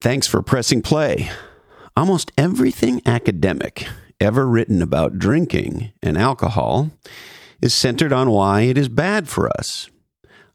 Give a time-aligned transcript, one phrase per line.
[0.00, 1.30] Thanks for pressing play.
[1.94, 3.86] Almost everything academic
[4.18, 6.90] ever written about drinking and alcohol
[7.60, 9.90] is centered on why it is bad for us.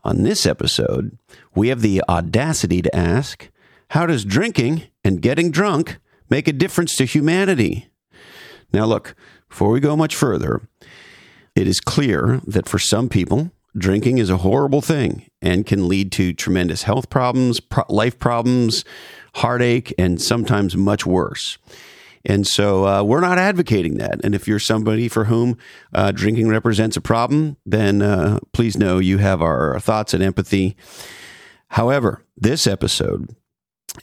[0.04, 1.20] On this episode,
[1.54, 3.52] we have the audacity to ask
[3.92, 7.88] how does drinking and getting drunk make a difference to humanity?
[8.74, 9.14] Now, look,
[9.48, 10.68] before we go much further,
[11.54, 16.12] it is clear that for some people, drinking is a horrible thing and can lead
[16.14, 18.84] to tremendous health problems, life problems,
[19.36, 21.58] heartache, and sometimes much worse.
[22.26, 24.20] And so uh, we're not advocating that.
[24.24, 25.58] And if you're somebody for whom
[25.94, 30.76] uh, drinking represents a problem, then uh, please know you have our thoughts and empathy.
[31.70, 33.36] However, this episode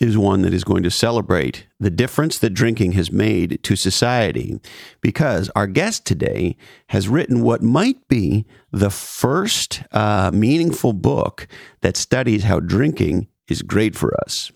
[0.00, 4.58] is one that is going to celebrate the difference that drinking has made to society
[5.00, 6.56] because our guest today
[6.88, 11.46] has written what might be the first uh, meaningful book
[11.82, 14.50] that studies how drinking is great for us.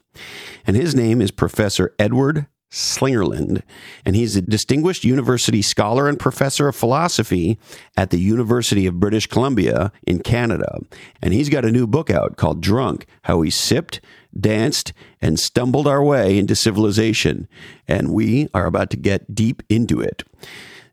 [0.66, 3.62] And his name is Professor Edward Slingerland,
[4.04, 7.58] and he's a distinguished university scholar and professor of philosophy
[7.96, 10.80] at the University of British Columbia in Canada.
[11.22, 14.00] And he's got a new book out called Drunk How We Sipped,
[14.38, 17.48] Danced, and Stumbled Our Way into Civilization.
[17.86, 20.24] And we are about to get deep into it.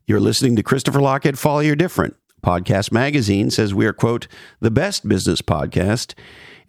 [0.06, 2.16] You're listening to Christopher Lochhead Follow Your Different.
[2.44, 4.28] Podcast Magazine says we are, quote,
[4.59, 6.14] the best business podcast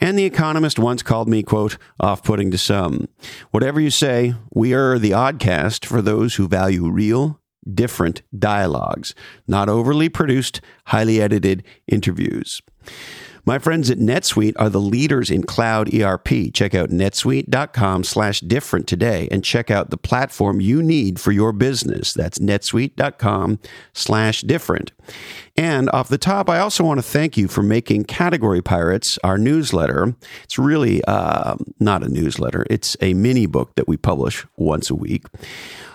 [0.00, 3.08] and The Economist once called me, quote, off putting to some.
[3.50, 7.40] Whatever you say, we are the oddcast for those who value real,
[7.72, 9.14] different dialogues,
[9.46, 12.60] not overly produced, highly edited interviews.
[13.46, 16.52] My friends at NetSuite are the leaders in cloud ERP.
[16.54, 21.52] Check out netsuite.com slash different today and check out the platform you need for your
[21.52, 22.14] business.
[22.14, 23.58] That's netsuite.com
[23.92, 24.92] slash different.
[25.56, 29.36] And off the top, I also want to thank you for making Category Pirates our
[29.36, 30.16] newsletter.
[30.44, 34.94] It's really uh, not a newsletter, it's a mini book that we publish once a
[34.94, 35.26] week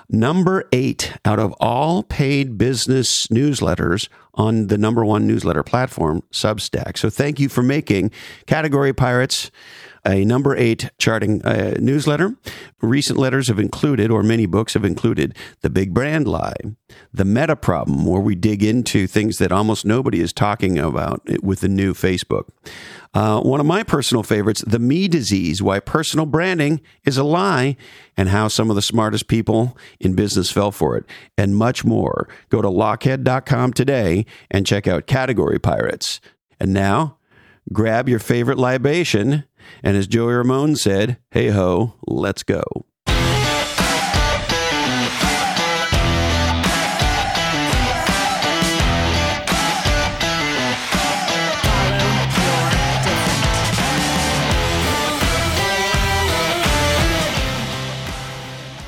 [0.10, 6.98] number eight out of all paid business newsletters on the number one newsletter platform, Substack.
[6.98, 8.12] So thank you for making
[8.46, 9.52] Category Pirates
[10.06, 12.36] a number eight charting uh, newsletter.
[12.82, 16.54] Recent letters have included, or many books have included, The Big Brand Lie,
[17.14, 21.60] The Meta Problem, where we dig into things that almost nobody is talking about with
[21.60, 22.46] the new Facebook.
[23.14, 27.76] Uh, one of my personal favorites, The Me Disease Why Personal Branding is a Lie,
[28.16, 31.06] and How Some of the Smartest People in Business Fell for It,
[31.38, 32.28] and much more.
[32.50, 36.22] Go to lochhead.com today and check out Category Pirates.
[36.60, 37.18] And now,
[37.74, 39.46] grab your favorite libation,
[39.82, 42.64] and as Joey Ramone said, hey ho, let's go.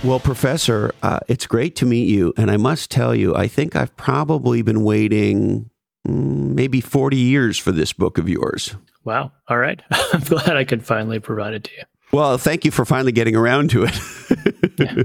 [0.04, 2.34] Well, Professor, uh, it's great to meet you.
[2.36, 5.70] And I must tell you, I think I've probably been waiting
[6.08, 8.76] mm, maybe 40 years for this book of yours.
[9.04, 9.32] Wow.
[9.48, 9.80] All right.
[9.92, 11.84] I'm glad I could finally provide it to you.
[12.12, 14.80] Well, thank you for finally getting around to it.
[14.80, 15.04] yeah.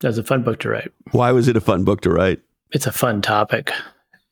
[0.00, 0.92] That's a fun book to write.
[1.10, 2.40] Why was it a fun book to write?
[2.70, 3.72] It's a fun topic.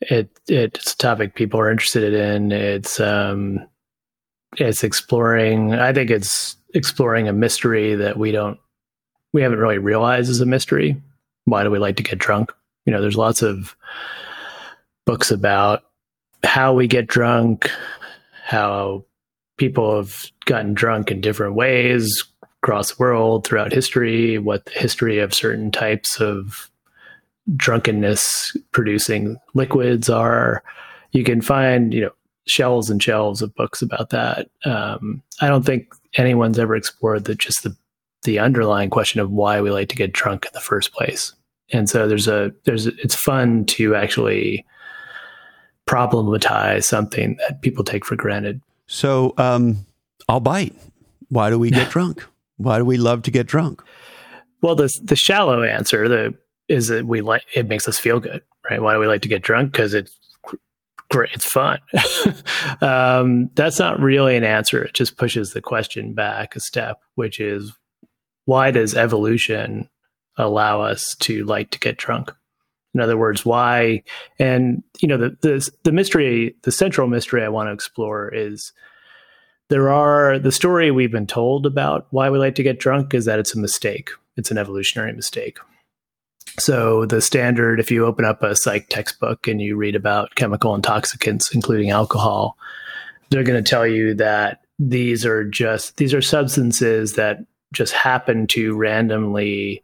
[0.03, 2.53] It it's a topic people are interested in.
[2.53, 3.61] It's um
[4.57, 8.59] it's exploring I think it's exploring a mystery that we don't
[9.33, 11.01] we haven't really realized is a mystery.
[11.45, 12.53] Why do we like to get drunk?
[12.85, 13.77] You know, there's lots of
[15.07, 15.85] books about
[16.45, 17.71] how we get drunk,
[18.45, 19.05] how
[19.57, 22.25] people have gotten drunk in different ways
[22.63, 26.71] across the world throughout history, what the history of certain types of
[27.57, 30.63] drunkenness producing liquids are.
[31.13, 32.13] You can find, you know,
[32.47, 34.49] shelves and shelves of books about that.
[34.65, 37.77] Um, I don't think anyone's ever explored the just the
[38.23, 41.33] the underlying question of why we like to get drunk in the first place.
[41.73, 44.65] And so there's a there's it's fun to actually
[45.89, 48.61] problematize something that people take for granted.
[48.87, 49.87] So um,
[50.29, 50.75] I'll bite.
[51.29, 52.25] Why do we get drunk?
[52.57, 53.83] Why do we love to get drunk?
[54.61, 56.35] Well, the the shallow answer the
[56.69, 58.81] is that we like it makes us feel good, right?
[58.81, 59.73] Why do we like to get drunk?
[59.73, 60.17] Because it's
[61.11, 61.79] great, it's fun.
[62.81, 64.83] um, that's not really an answer.
[64.85, 67.73] It just pushes the question back a step, which is
[68.45, 69.89] why does evolution
[70.37, 72.33] allow us to like to get drunk?
[72.95, 74.03] In other words, why?
[74.39, 78.73] And you know, the the the mystery, the central mystery I want to explore is
[79.69, 83.25] there are the story we've been told about why we like to get drunk is
[83.25, 84.11] that it's a mistake.
[84.37, 85.59] It's an evolutionary mistake.
[86.59, 90.75] So the standard, if you open up a psych textbook and you read about chemical
[90.75, 92.59] intoxicants, including alcohol,
[93.31, 97.39] they're going to tell you that these are just these are substances that
[97.73, 99.83] just happen to randomly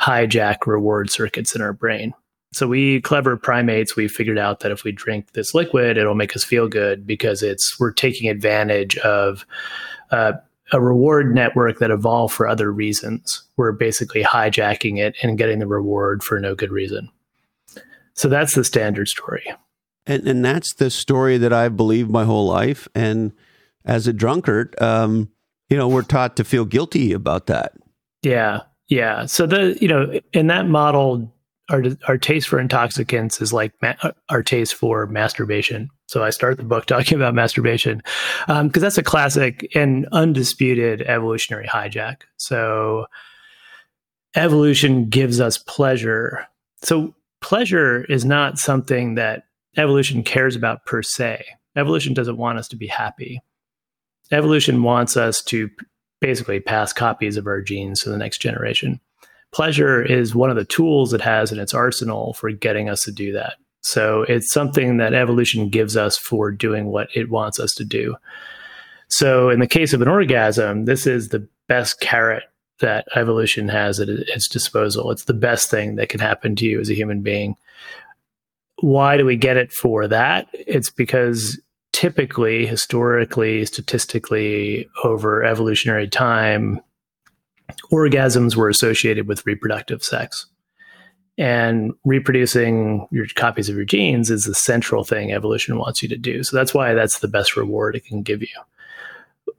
[0.00, 2.14] hijack reward circuits in our brain.
[2.52, 6.34] So we clever primates, we figured out that if we drink this liquid, it'll make
[6.34, 9.46] us feel good because it's we're taking advantage of
[10.10, 10.32] uh,
[10.72, 13.44] a reward network that evolved for other reasons.
[13.56, 17.10] We're basically hijacking it and getting the reward for no good reason.
[18.14, 19.44] So that's the standard story.
[20.06, 22.88] And, and that's the story that I've believed my whole life.
[22.94, 23.32] And
[23.84, 25.30] as a drunkard, um,
[25.70, 27.72] you know, we're taught to feel guilty about that.
[28.22, 28.60] Yeah.
[28.88, 29.26] Yeah.
[29.26, 31.32] So the, you know, in that model,
[31.70, 35.88] our, our taste for intoxicants is like ma- our taste for masturbation.
[36.08, 38.02] So I start the book talking about masturbation
[38.46, 42.22] because um, that's a classic and undisputed evolutionary hijack.
[42.36, 43.06] So
[44.34, 46.46] evolution gives us pleasure.
[46.82, 49.44] So pleasure is not something that
[49.76, 51.44] evolution cares about per se.
[51.76, 53.40] Evolution doesn't want us to be happy.
[54.32, 55.70] Evolution wants us to
[56.20, 59.00] basically pass copies of our genes to the next generation.
[59.52, 63.12] Pleasure is one of the tools it has in its arsenal for getting us to
[63.12, 63.54] do that.
[63.82, 68.16] So it's something that evolution gives us for doing what it wants us to do.
[69.08, 72.44] So in the case of an orgasm, this is the best carrot
[72.80, 75.10] that evolution has at its disposal.
[75.10, 77.56] It's the best thing that can happen to you as a human being.
[78.80, 80.48] Why do we get it for that?
[80.52, 81.60] It's because
[82.00, 86.80] typically, historically, statistically, over evolutionary time,
[87.92, 90.46] orgasms were associated with reproductive sex.
[91.36, 96.16] And reproducing your copies of your genes is the central thing evolution wants you to
[96.16, 96.42] do.
[96.42, 98.48] So that's why that's the best reward it can give you.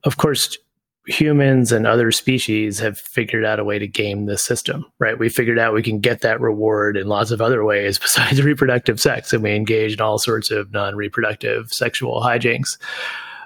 [0.03, 0.57] Of course,
[1.07, 5.17] humans and other species have figured out a way to game the system, right?
[5.17, 8.99] We figured out we can get that reward in lots of other ways besides reproductive
[8.99, 12.77] sex, and we engage in all sorts of non reproductive sexual hijinks.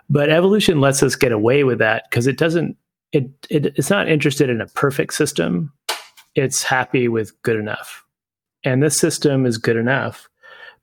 [0.10, 2.78] But evolution lets us get away with that because it doesn't,
[3.12, 5.72] it, it, it's not interested in a perfect system.
[6.36, 8.04] It's happy with good enough.
[8.64, 10.28] And this system is good enough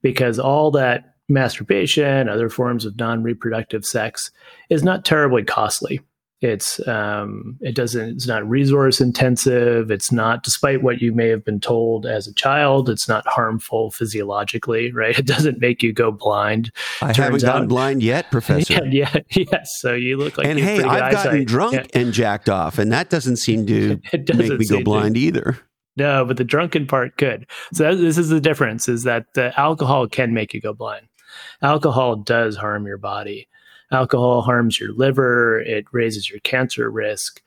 [0.02, 4.30] because all that masturbation, other forms of non reproductive sex
[4.70, 6.00] is not terribly costly
[6.43, 9.91] it's um, it doesn't it's not resource intensive.
[9.93, 13.93] It's not, despite what you may have been told as a child, it's not harmful
[13.93, 15.19] physiologically, right?
[15.19, 16.73] It doesn't make you go blind.
[17.00, 18.85] I haven't gotten blind yet, Professor.
[18.85, 19.71] Yeah, yeah, yes.
[19.79, 21.87] So you look like and hey, I've gotten drunk yeah.
[21.94, 25.21] and jacked off, and that doesn't seem to make me go blind to.
[25.21, 25.59] either.
[25.94, 27.47] No, but the drunken part could.
[27.75, 31.06] So this is the difference: is that the alcohol can make you go blind.
[31.62, 33.49] Alcohol does harm your body
[33.93, 37.43] alcohol harms your liver, it raises your cancer risk.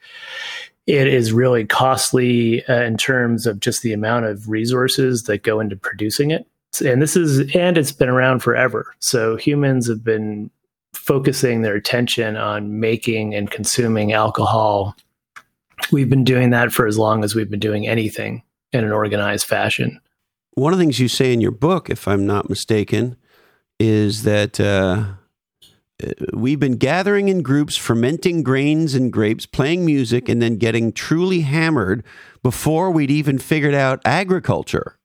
[0.88, 5.60] It is really costly uh, in terms of just the amount of resources that go
[5.60, 6.48] into producing it.
[6.86, 8.94] And this is, and it's been around forever.
[9.00, 10.52] So humans have been
[10.94, 14.96] focusing their attention on making and consuming alcohol.
[15.92, 19.48] We've been doing that for as long as we've been doing anything in an organized
[19.48, 20.00] fashion.
[20.52, 23.18] One of the things you say in your book, if I'm not mistaken,
[23.80, 25.06] is that uh,
[26.04, 30.92] uh, we've been gathering in groups, fermenting grains and grapes, playing music, and then getting
[30.92, 32.04] truly hammered
[32.44, 34.98] before we'd even figured out agriculture.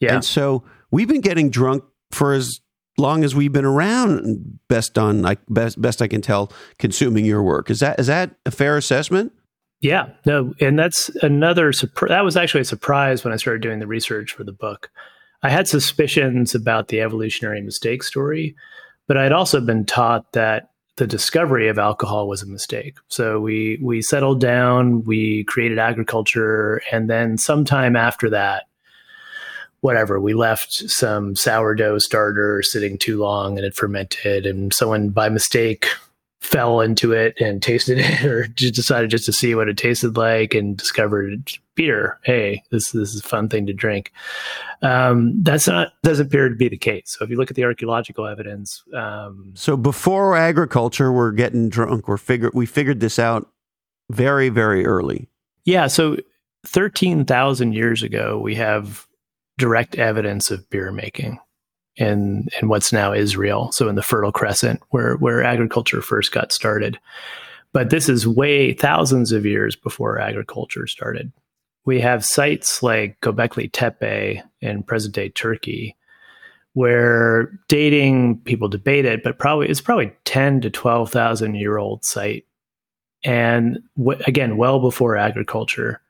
[0.00, 0.14] Yeah.
[0.14, 2.60] And so we've been getting drunk for as
[2.98, 4.58] long as we've been around.
[4.68, 7.70] Best on, like best best I can tell, consuming your work.
[7.70, 9.32] Is that is that a fair assessment?
[9.80, 10.10] Yeah.
[10.26, 12.10] No, and that's another surprise.
[12.10, 14.90] That was actually a surprise when I started doing the research for the book.
[15.42, 18.56] I had suspicions about the evolutionary mistake story
[19.08, 22.96] but I'd also been taught that the discovery of alcohol was a mistake.
[23.08, 28.64] So we we settled down, we created agriculture, and then sometime after that,
[29.80, 35.28] whatever, we left some sourdough starter sitting too long and it fermented, and someone by
[35.28, 35.88] mistake
[36.40, 40.16] fell into it and tasted it or just decided just to see what it tasted
[40.16, 44.12] like and discovered beer hey this, this is a fun thing to drink.
[44.82, 47.16] Um, that's not doesn't appear to be the case.
[47.18, 52.08] So if you look at the archaeological evidence um, so before agriculture we're getting drunk.
[52.08, 53.48] We're figure we figured this out
[54.10, 55.28] very very early.
[55.64, 56.16] Yeah so
[56.66, 59.06] 13000 years ago we have
[59.58, 61.38] direct evidence of beer making
[61.98, 66.52] in in what's now Israel, so in the Fertile Crescent, where where agriculture first got
[66.52, 66.98] started.
[67.72, 71.32] But this is way thousands of years before agriculture started.
[71.84, 75.96] We have sites like Göbekli Tepe in present day Turkey,
[76.72, 82.04] where dating people debate it, but probably it's probably ten to twelve thousand year old
[82.04, 82.46] site,
[83.24, 86.00] and w- again, well before agriculture.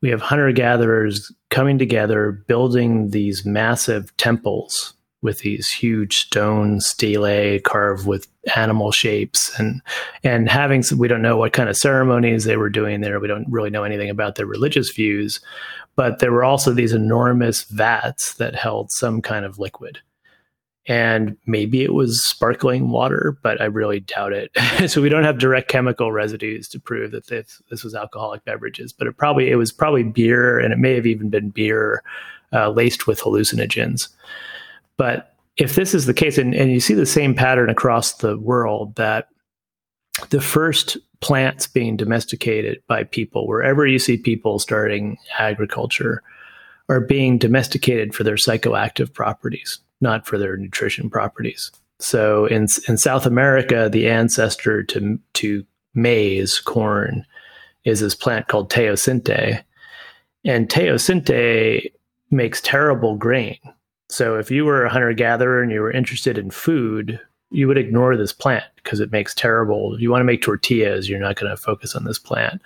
[0.00, 7.60] We have hunter gatherers coming together, building these massive temples with these huge stone stelae
[7.60, 9.82] carved with animal shapes and
[10.22, 13.18] and having some, we don't know what kind of ceremonies they were doing there.
[13.20, 15.40] We don't really know anything about their religious views,
[15.96, 19.98] but there were also these enormous vats that held some kind of liquid.
[20.86, 24.50] And maybe it was sparkling water, but I really doubt it.
[24.90, 28.94] so we don't have direct chemical residues to prove that this, this was alcoholic beverages,
[28.94, 32.02] but it probably it was probably beer, and it may have even been beer
[32.54, 34.08] uh, laced with hallucinogens.
[34.98, 38.36] But if this is the case, and, and you see the same pattern across the
[38.36, 39.28] world, that
[40.28, 46.22] the first plants being domesticated by people, wherever you see people starting agriculture,
[46.88, 51.70] are being domesticated for their psychoactive properties, not for their nutrition properties.
[51.98, 55.64] So in in South America, the ancestor to to
[55.94, 57.26] maize, corn,
[57.84, 59.62] is this plant called teosinte,
[60.44, 61.92] and teosinte
[62.30, 63.58] makes terrible grain.
[64.10, 67.78] So if you were a hunter gatherer and you were interested in food, you would
[67.78, 69.94] ignore this plant because it makes terrible.
[69.94, 72.62] If you want to make tortillas, you're not going to focus on this plant.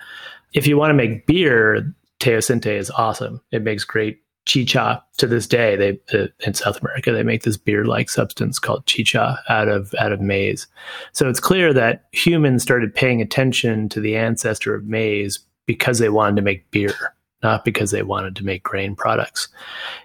[0.53, 3.41] If you want to make beer, teosinte is awesome.
[3.51, 5.75] It makes great chicha to this day.
[5.75, 10.11] They uh, in South America they make this beer-like substance called chicha out of out
[10.11, 10.67] of maize.
[11.13, 16.09] So it's clear that humans started paying attention to the ancestor of maize because they
[16.09, 16.93] wanted to make beer
[17.43, 19.47] not because they wanted to make grain products.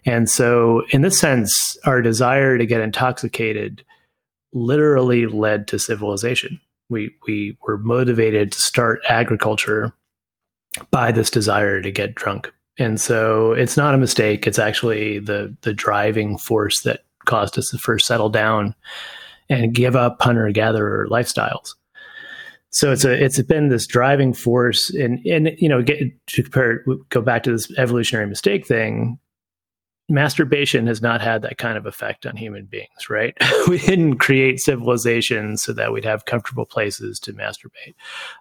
[0.05, 3.85] And so, in this sense, our desire to get intoxicated
[4.53, 6.61] literally led to civilization.
[6.91, 9.93] We, we were motivated to start agriculture
[10.91, 12.53] by this desire to get drunk.
[12.79, 14.47] And so it's not a mistake.
[14.47, 18.75] It's actually the, the driving force that caused us to first settle down
[19.51, 21.75] and give up hunter gatherer lifestyles
[22.71, 26.85] so it's a it's been this driving force and and you know get to compare
[27.09, 29.19] go back to this evolutionary mistake thing
[30.11, 33.37] masturbation has not had that kind of effect on human beings right?
[33.69, 37.95] We didn't create civilization so that we'd have comfortable places to masturbate.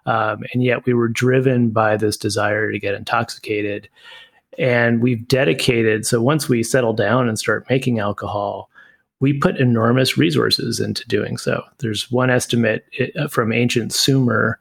[0.06, 3.90] Um, and yet we were driven by this desire to get intoxicated.
[4.58, 8.70] And we've dedicated so once we settle down and start making alcohol
[9.20, 11.62] we put enormous resources into doing so.
[11.78, 12.84] There's one estimate
[13.18, 14.58] uh, from ancient Sumer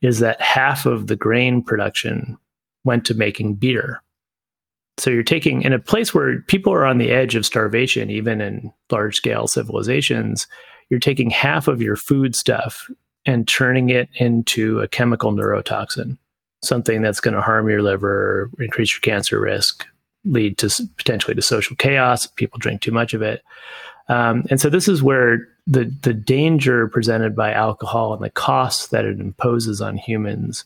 [0.00, 2.38] is that half of the grain production
[2.84, 4.02] went to making beer.
[4.96, 8.40] So you're taking in a place where people are on the edge of starvation, even
[8.40, 10.46] in large scale civilizations,
[10.90, 12.90] you're taking half of your food stuff
[13.26, 16.16] and turning it into a chemical neurotoxin,
[16.64, 19.86] something that's going to harm your liver, increase your cancer risk,
[20.24, 22.26] lead to potentially to social chaos.
[22.26, 23.42] People drink too much of it.
[24.08, 28.88] Um, and so this is where the the danger presented by alcohol and the costs
[28.88, 30.64] that it imposes on humans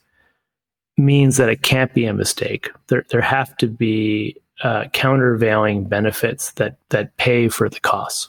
[0.96, 2.70] means that it can't be a mistake.
[2.86, 8.28] There there have to be uh, countervailing benefits that that pay for the costs.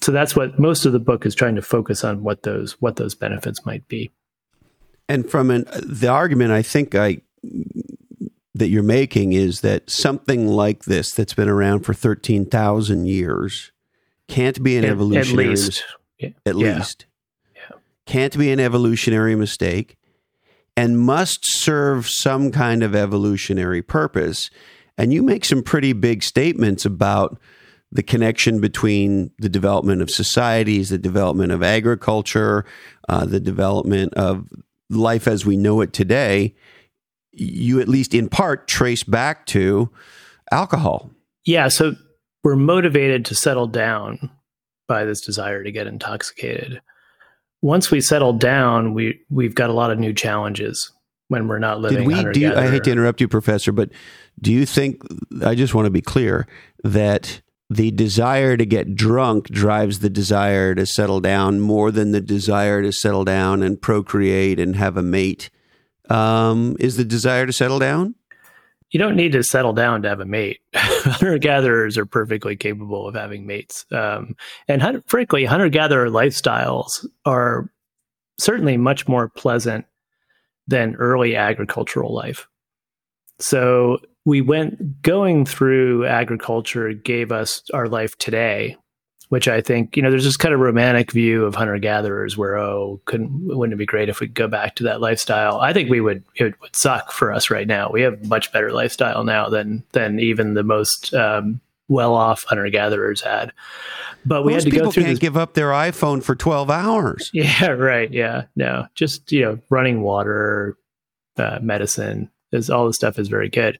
[0.00, 2.96] So that's what most of the book is trying to focus on what those what
[2.96, 4.10] those benefits might be.
[5.08, 7.20] And from an, the argument, I think I
[8.54, 13.72] that you're making is that something like this that's been around for thirteen thousand years
[14.30, 15.84] can't be an at, evolutionary at least.
[16.20, 16.76] Mis- at yeah.
[16.76, 17.06] least.
[17.54, 17.76] Yeah.
[18.06, 19.96] Can't be an evolutionary mistake
[20.76, 24.50] and must serve some kind of evolutionary purpose.
[24.96, 27.38] And you make some pretty big statements about
[27.92, 32.64] the connection between the development of societies, the development of agriculture,
[33.08, 34.48] uh, the development of
[34.88, 36.54] life as we know it today.
[37.32, 39.90] You, at least in part, trace back to
[40.52, 41.10] alcohol.
[41.44, 41.68] Yeah.
[41.68, 41.96] So
[42.42, 44.30] we're motivated to settle down
[44.88, 46.80] by this desire to get intoxicated.
[47.62, 50.92] Once we settle down, we we've got a lot of new challenges
[51.28, 52.08] when we're not living.
[52.08, 52.32] Did we?
[52.32, 53.90] Do you, I hate to interrupt you, Professor, but
[54.40, 55.02] do you think?
[55.44, 56.46] I just want to be clear
[56.82, 62.20] that the desire to get drunk drives the desire to settle down more than the
[62.20, 65.50] desire to settle down and procreate and have a mate.
[66.08, 68.16] Um, is the desire to settle down?
[68.90, 70.60] You don't need to settle down to have a mate.
[70.74, 73.86] hunter gatherers are perfectly capable of having mates.
[73.92, 74.36] Um,
[74.68, 77.70] and frankly, hunter gatherer lifestyles are
[78.38, 79.86] certainly much more pleasant
[80.66, 82.48] than early agricultural life.
[83.38, 88.76] So we went going through agriculture gave us our life today
[89.30, 92.58] which I think you know there's this kind of romantic view of hunter gatherers where
[92.58, 95.60] oh couldn't wouldn't it be great if we go back to that lifestyle?
[95.60, 97.90] I think we would it would suck for us right now.
[97.90, 102.68] We have much better lifestyle now than than even the most um, well off hunter
[102.70, 103.52] gatherers had.
[104.26, 105.04] But we Most had to go through.
[105.04, 105.18] Can't this...
[105.20, 107.30] give up their iPhone for twelve hours.
[107.40, 108.10] Yeah, right.
[108.10, 110.76] Yeah, no, just you know, running water,
[111.36, 113.78] uh, medicine, Is all this stuff is very good,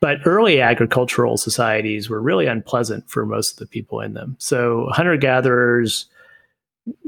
[0.00, 4.36] but early agricultural societies were really unpleasant for most of the people in them.
[4.38, 6.06] So hunter gatherers,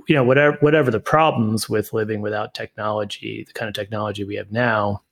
[0.08, 4.34] you know, whatever whatever the problems with living without technology, the kind of technology we
[4.34, 5.02] have now,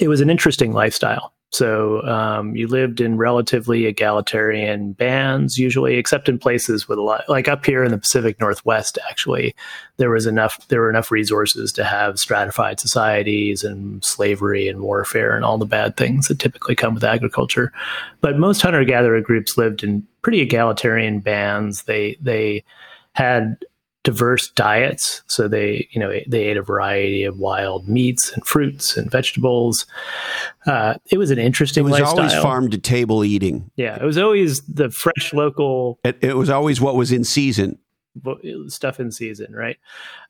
[0.00, 1.34] it was an interesting lifestyle.
[1.52, 7.28] So um, you lived in relatively egalitarian bands, usually, except in places with a lot,
[7.28, 8.98] like up here in the Pacific Northwest.
[9.08, 9.54] Actually,
[9.98, 15.36] there was enough, there were enough resources to have stratified societies and slavery and warfare
[15.36, 17.70] and all the bad things that typically come with agriculture.
[18.22, 21.82] But most hunter-gatherer groups lived in pretty egalitarian bands.
[21.82, 22.64] They they
[23.14, 23.62] had
[24.04, 25.22] diverse diets.
[25.26, 29.86] So they, you know, they ate a variety of wild meats and fruits and vegetables.
[30.66, 31.82] Uh, it was an interesting.
[31.82, 32.18] It was lifestyle.
[32.18, 33.70] always farm to table eating.
[33.76, 35.98] Yeah, it was always the fresh local.
[36.04, 37.78] It, it was always what was in season.
[38.66, 39.78] Stuff in season, right?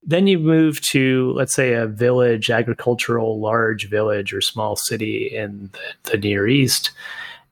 [0.05, 5.69] Then you move to, let's say, a village, agricultural, large village or small city in
[5.73, 6.93] the, the Near East,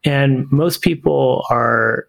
[0.05, 2.07] and most people are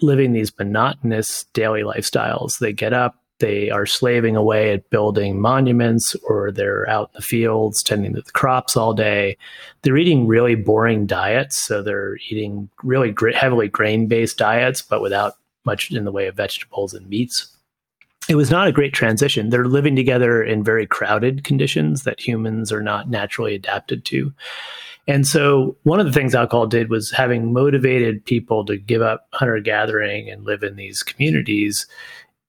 [0.00, 2.58] living these monotonous daily lifestyles.
[2.60, 7.22] They get up, they are slaving away at building monuments or they're out in the
[7.22, 9.36] fields tending to the crops all day.
[9.82, 11.64] They're eating really boring diets.
[11.64, 16.26] So they're eating really gra- heavily grain based diets, but without much in the way
[16.26, 17.50] of vegetables and meats.
[18.28, 19.50] It was not a great transition.
[19.50, 24.32] They're living together in very crowded conditions that humans are not naturally adapted to.
[25.06, 29.28] And so, one of the things alcohol did was having motivated people to give up
[29.34, 31.86] hunter gathering and live in these communities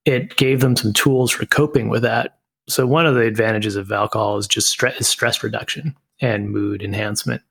[0.06, 2.38] it gave them some tools for coping with that.
[2.68, 7.42] So one of the advantages of alcohol is just stress, stress reduction and mood enhancement.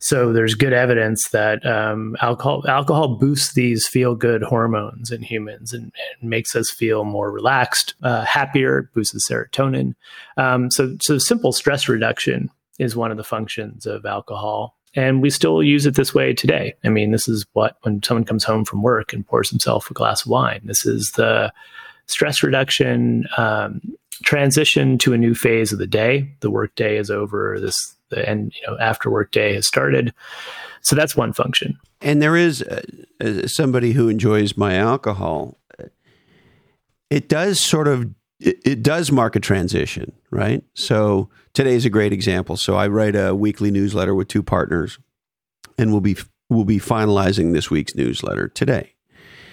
[0.00, 5.72] So there's good evidence that um, alcohol alcohol boosts these feel good hormones in humans
[5.72, 9.94] and, and, makes us feel more relaxed, uh, happier, boosts serotonin.
[10.36, 15.30] Um, so so simple stress reduction is one of the functions of alcohol and we
[15.30, 16.74] still use it this way today.
[16.84, 19.94] I mean, this is what when someone comes home from work and pours himself a
[19.94, 20.60] glass of wine.
[20.64, 21.52] This is the
[22.06, 23.80] stress reduction um,
[24.22, 26.32] transition to a new phase of the day.
[26.40, 27.58] The work day is over.
[27.60, 30.14] This and you know after work day has started.
[30.80, 31.78] So that's one function.
[32.00, 35.58] And there is uh, somebody who enjoys my alcohol.
[37.10, 40.62] It does sort of it, it does mark a transition, right?
[40.74, 42.56] So today is a great example.
[42.56, 44.98] So I write a weekly newsletter with two partners,
[45.78, 46.16] and we'll be
[46.50, 48.94] we'll be finalizing this week's newsletter today.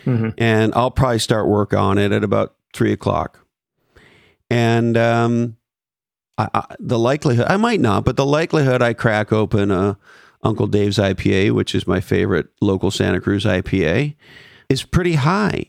[0.05, 0.29] Mm-hmm.
[0.37, 3.45] And I'll probably start work on it at about three o'clock.
[4.49, 5.57] And um,
[6.37, 9.97] I, I, the likelihood I might not, but the likelihood I crack open a
[10.43, 14.15] Uncle Dave's IPA, which is my favorite local Santa Cruz IPA,
[14.67, 15.67] is pretty high.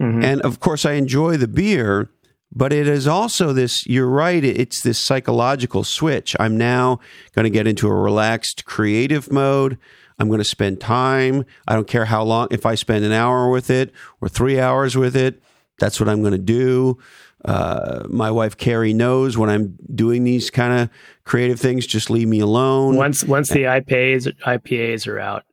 [0.00, 0.24] Mm-hmm.
[0.24, 2.10] And of course, I enjoy the beer,
[2.52, 6.34] but it is also this you're right it's this psychological switch.
[6.40, 7.00] I'm now
[7.34, 9.78] going to get into a relaxed creative mode.
[10.18, 11.44] I'm going to spend time.
[11.68, 14.96] I don't care how long if i spend an hour with it or three hours
[14.96, 15.40] with it
[15.78, 16.98] that's what i'm going to do.
[17.44, 20.90] Uh, my wife carrie knows when i'm doing these kind of
[21.24, 22.96] creative things just leave me alone.
[22.96, 25.44] Once once the ipas ipas are out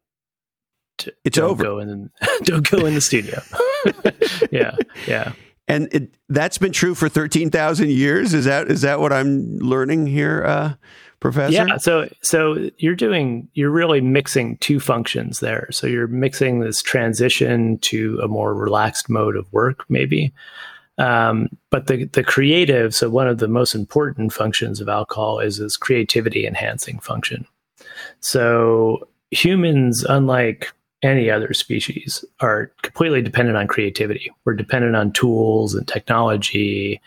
[1.23, 1.61] it's over.
[1.63, 2.09] go in,
[2.43, 3.39] don't go in the studio.
[4.51, 4.75] Yeah
[5.07, 5.33] yeah
[5.67, 8.33] and it, that's been true for 13,000 years.
[8.33, 10.73] Is that is that what I'm learning here, uh,
[11.19, 11.53] Professor?
[11.53, 11.77] Yeah.
[11.77, 15.67] So so you're doing you're really mixing two functions there.
[15.71, 20.33] So you're mixing this transition to a more relaxed mode of work, maybe.
[20.97, 22.93] Um, but the the creative.
[22.93, 27.45] So one of the most important functions of alcohol is this creativity enhancing function.
[28.19, 30.71] So humans, unlike
[31.05, 34.31] any other species are completely dependent on creativity.
[34.43, 37.01] We're dependent on tools and technology.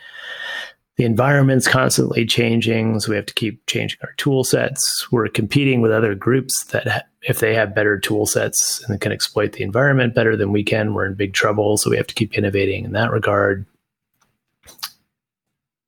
[0.97, 5.07] The environment's constantly changing, so we have to keep changing our tool sets.
[5.13, 9.53] We're competing with other groups that, if they have better tool sets and can exploit
[9.53, 11.77] the environment better than we can, we're in big trouble.
[11.77, 13.67] So we have to keep innovating in that regard.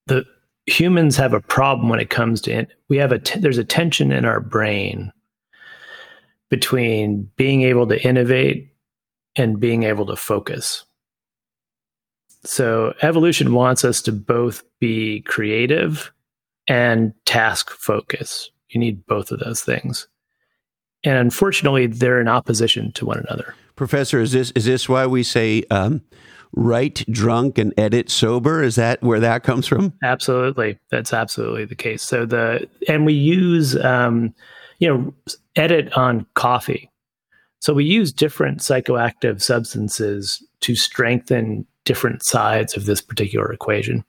[0.07, 0.25] The
[0.67, 4.13] humans have a problem when it comes to we have a t- there's a tension
[4.13, 5.13] in our brain
[6.51, 8.75] between being able to innovate
[9.37, 10.85] and being able to focus.
[12.45, 16.13] So, evolution wants us to both be creative
[16.67, 18.51] and task focus.
[18.71, 20.09] You need both of those things.
[21.05, 23.55] And unfortunately, they're in opposition to one another.
[23.77, 26.03] Professor, is this is this why we say um,
[26.53, 28.63] write drunk and edit sober?
[28.63, 29.95] Is that where that comes from?
[30.03, 32.03] Absolutely, that's absolutely the case.
[32.03, 34.35] So the and we use um,
[34.81, 35.15] you know,
[35.55, 36.91] edit on coffee.
[37.61, 44.05] So we use different psychoactive substances to strengthen different sides of this particular equation.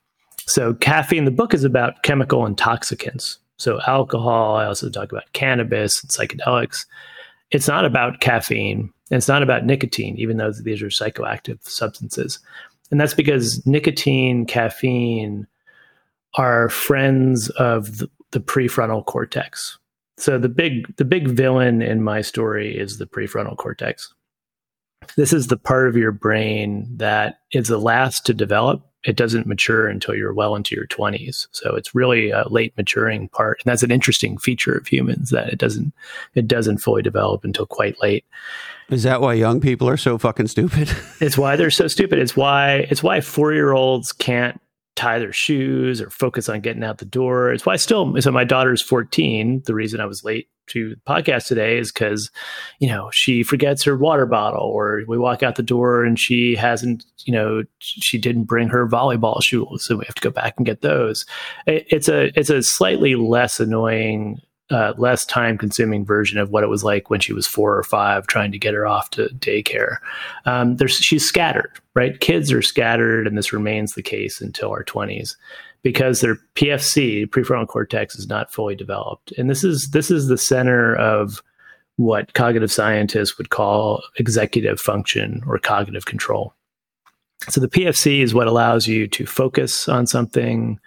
[0.47, 3.37] So caffeine, the book is about chemical intoxicants.
[3.57, 6.87] So alcohol, I also talk about cannabis and psychedelics.
[7.51, 12.39] It's not about caffeine it's not about nicotine, even though these are psychoactive substances.
[12.89, 15.47] And that's because nicotine, caffeine
[16.35, 19.77] are friends of the, the prefrontal cortex.
[20.21, 24.13] So the big the big villain in my story is the prefrontal cortex.
[25.17, 28.85] This is the part of your brain that is the last to develop.
[29.03, 33.29] It doesn't mature until you're well into your 20s so it's really a late maturing
[33.29, 35.91] part and that's an interesting feature of humans that it doesn't
[36.35, 38.23] it doesn't fully develop until quite late.
[38.91, 40.95] Is that why young people are so fucking stupid?
[41.19, 42.19] It's why they're so stupid.
[42.19, 44.60] It's why it's why four year olds can't
[45.01, 48.31] tie their shoes or focus on getting out the door it's why I still so
[48.31, 52.31] my daughter's 14 the reason i was late to the podcast today is because,
[52.79, 56.55] you know, she forgets her water bottle, or we walk out the door and she
[56.55, 60.55] hasn't, you know, she didn't bring her volleyball shoes, so we have to go back
[60.57, 61.25] and get those.
[61.67, 64.39] it's a it's a slightly less annoying.
[64.71, 67.83] Uh, less time consuming version of what it was like when she was four or
[67.83, 69.97] five trying to get her off to daycare.
[70.45, 72.17] Um, there's, she's scattered, right?
[72.21, 75.35] Kids are scattered, and this remains the case until our 20s
[75.83, 79.31] because their PFC, prefrontal cortex, is not fully developed.
[79.37, 81.41] And this is this is the center of
[81.97, 86.53] what cognitive scientists would call executive function or cognitive control.
[87.49, 90.79] So the PFC is what allows you to focus on something,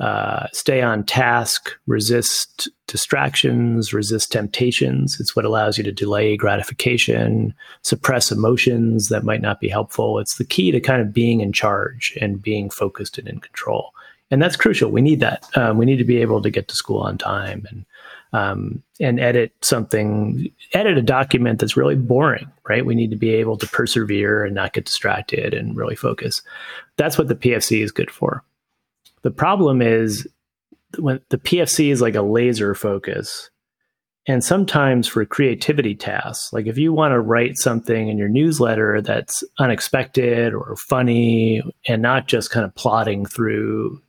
[0.00, 5.18] uh, stay on task, resist distractions, resist temptations.
[5.20, 10.18] It's what allows you to delay gratification, suppress emotions that might not be helpful.
[10.18, 13.92] It's the key to kind of being in charge and being focused and in control
[14.30, 14.90] and that's crucial.
[14.90, 15.46] We need that.
[15.56, 17.86] Um, we need to be able to get to school on time and
[18.32, 22.50] um, and edit something, edit a document that's really boring.
[22.68, 22.84] Right?
[22.84, 26.42] We need to be able to persevere and not get distracted and really focus.
[26.96, 28.42] That's what the PFC is good for.
[29.24, 30.28] The problem is
[30.98, 33.50] when the PFC is like a laser focus.
[34.26, 39.00] And sometimes for creativity tasks, like if you want to write something in your newsletter
[39.02, 44.00] that's unexpected or funny and not just kind of plodding through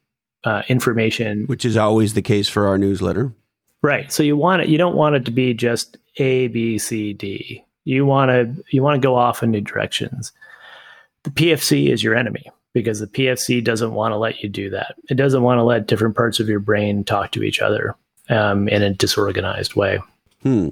[0.44, 3.34] uh, information, which is always the case for our newsletter.
[3.82, 4.12] Right.
[4.12, 4.70] So you want it.
[4.70, 7.64] You don't want it to be just A, B, C, D.
[7.84, 10.32] You want to you want to go off in new directions.
[11.24, 14.96] The PFC is your enemy because the PFC doesn't want to let you do that.
[15.10, 17.96] It doesn't want to let different parts of your brain talk to each other
[18.28, 20.00] um, in a disorganized way.
[20.44, 20.72] Hmm.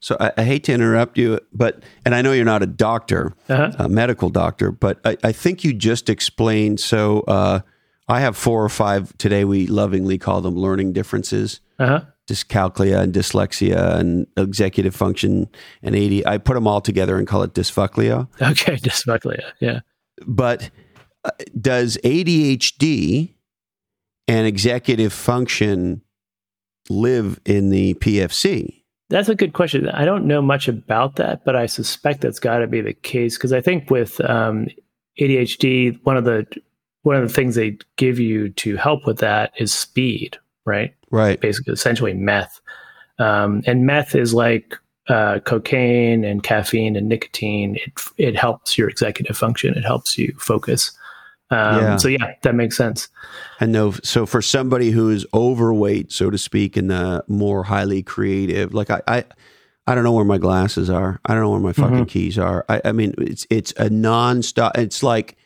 [0.00, 3.34] So I, I, hate to interrupt you, but and I know you're not a doctor,
[3.48, 3.72] uh-huh.
[3.78, 7.20] a medical doctor, but I, I, think you just explained so.
[7.20, 7.60] Uh,
[8.08, 9.44] I have four or five today.
[9.44, 11.60] We lovingly call them learning differences.
[11.78, 12.02] Uh-huh.
[12.26, 15.48] Dyscalculia and dyslexia and executive function
[15.82, 16.26] and AD.
[16.26, 18.28] I put them all together and call it dysfunclia.
[18.40, 19.52] Okay, dysfunclia.
[19.60, 19.80] Yeah.
[20.26, 20.70] But
[21.60, 23.34] does ADHD
[24.28, 26.02] and executive function
[26.88, 28.82] live in the PFC?
[29.10, 29.88] That's a good question.
[29.88, 33.36] I don't know much about that, but I suspect that's got to be the case
[33.36, 34.68] because I think with um,
[35.20, 36.46] ADHD, one of the
[37.02, 40.94] one of the things they give you to help with that is speed, right?
[41.10, 41.38] Right.
[41.38, 42.60] Basically, essentially meth.
[43.18, 44.74] Um, and meth is like
[45.08, 47.76] uh, cocaine and caffeine and nicotine.
[47.76, 49.74] It it helps your executive function.
[49.74, 50.90] It helps you focus.
[51.54, 51.96] Um, yeah.
[51.96, 53.08] So yeah, that makes sense.
[53.60, 58.74] And no, so for somebody who is overweight, so to speak, and more highly creative,
[58.74, 59.24] like I, I,
[59.86, 61.20] I don't know where my glasses are.
[61.24, 62.04] I don't know where my fucking mm-hmm.
[62.04, 62.64] keys are.
[62.68, 64.76] I, I mean, it's it's a nonstop.
[64.76, 65.36] It's like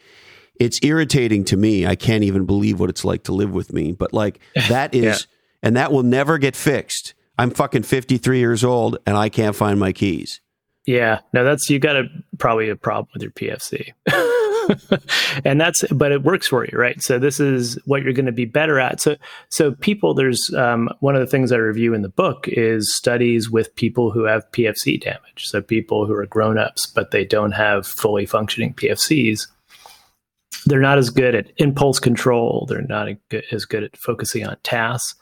[0.58, 1.86] it's irritating to me.
[1.86, 3.92] I can't even believe what it's like to live with me.
[3.92, 5.16] But like that is, yeah.
[5.62, 7.14] and that will never get fixed.
[7.38, 10.40] I'm fucking 53 years old and I can't find my keys.
[10.88, 12.04] Yeah, no, that's you got a
[12.38, 13.92] probably a problem with your PFC.
[15.44, 18.32] and that's but it works for you right so this is what you're going to
[18.32, 19.16] be better at so
[19.48, 23.48] so people there's um, one of the things i review in the book is studies
[23.48, 27.86] with people who have pfc damage so people who are grown-ups but they don't have
[27.86, 29.46] fully functioning pfcs
[30.68, 32.66] they're not as good at impulse control.
[32.68, 33.08] They're not
[33.52, 35.14] as good at focusing on tasks.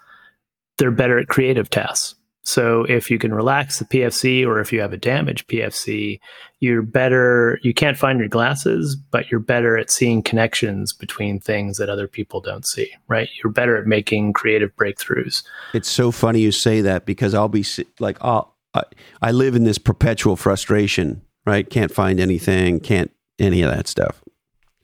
[0.79, 2.16] They're better at creative tasks.
[2.47, 6.21] So if you can relax the PFC or if you have a damaged PFC,
[6.61, 7.59] you're better.
[7.65, 12.07] You can't find your glasses, but you're better at seeing connections between things that other
[12.07, 13.29] people don't see, right?
[13.43, 15.43] You're better at making creative breakthroughs.
[15.75, 17.65] It's so funny you say that because I'll be
[17.99, 18.85] like, I'll, I,
[19.21, 21.69] I live in this perpetual frustration, right?
[21.69, 24.23] Can't find anything, can't any of that stuff.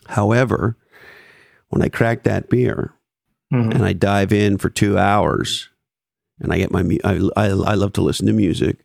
[0.08, 0.76] However,
[1.68, 2.92] when I crack that beer
[3.54, 3.70] mm-hmm.
[3.70, 5.68] and I dive in for two hours
[6.42, 8.84] and I get my, I, I, I love to listen to music,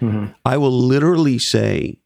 [0.00, 0.26] mm-hmm.
[0.44, 1.98] I will literally say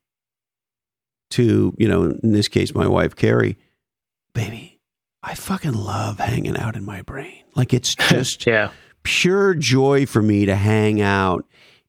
[1.30, 3.59] to, you know, in this case, my wife, Carrie,
[4.32, 4.80] baby,
[5.22, 7.42] I fucking love hanging out in my brain.
[7.54, 8.70] Like it's just yeah.
[9.02, 11.44] pure joy for me to hang out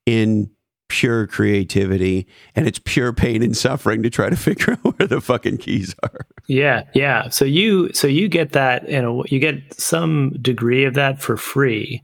[0.06, 0.50] in
[0.90, 5.22] pure creativity and it's pure pain and suffering to try to figure out where the
[5.22, 6.26] fucking keys are.
[6.48, 7.30] Yeah, yeah.
[7.30, 11.38] So you so you get that you know you get some degree of that for
[11.38, 12.04] free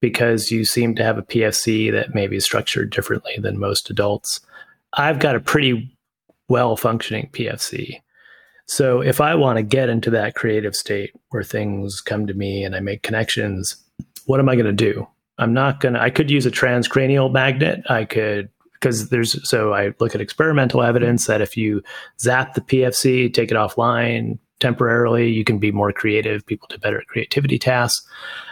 [0.00, 4.40] because you seem to have a PFC that may be structured differently than most adults.
[4.92, 5.96] I've got a pretty
[6.48, 8.00] well functioning PFC.
[8.66, 12.64] So if I want to get into that creative state where things come to me
[12.64, 13.76] and I make connections,
[14.26, 15.06] what am I going to do?
[15.38, 17.82] I'm not going to, I could use a transcranial magnet.
[17.88, 21.82] I could, because there's, so I look at experimental evidence that if you
[22.20, 26.46] zap the PFC, take it offline temporarily, you can be more creative.
[26.46, 28.06] People do better at creativity tasks.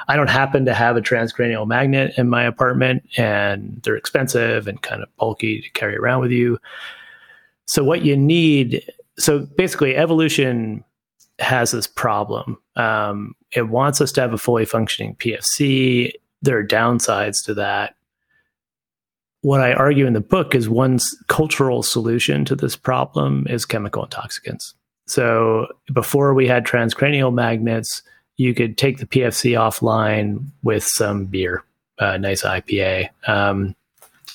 [0.09, 4.83] I don't happen to have a transcranial magnet in my apartment and they're expensive and
[4.83, 6.59] kind of bulky to carry around with you.
[7.67, 8.83] So what you need,
[9.19, 10.85] so basically evolution
[11.39, 12.59] has this problem.
[12.77, 16.13] Um, it wants us to have a fully functioning PFC.
[16.43, 17.95] There are downsides to that.
[19.41, 24.05] What I argue in the book is one cultural solution to this problem is chemical
[24.05, 24.75] intoxicants.
[25.07, 28.03] So before we had transcranial magnets,
[28.37, 31.63] you could take the PFC offline with some beer,
[31.99, 33.09] a nice IPA.
[33.27, 33.77] Um,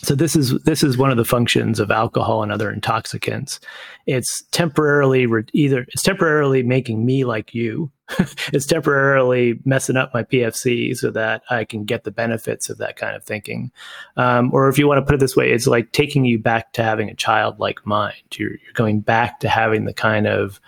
[0.02, 3.60] so this is this is one of the functions of alcohol and other intoxicants.
[4.08, 7.92] It's temporarily re- either it's temporarily making me like you.
[8.54, 12.96] it's temporarily messing up my PFC so that I can get the benefits of that
[12.96, 13.72] kind of thinking.
[14.16, 16.72] Um, or if you want to put it this way, it's like taking you back
[16.74, 18.16] to having a childlike mind.
[18.34, 20.62] You're, you're going back to having the kind of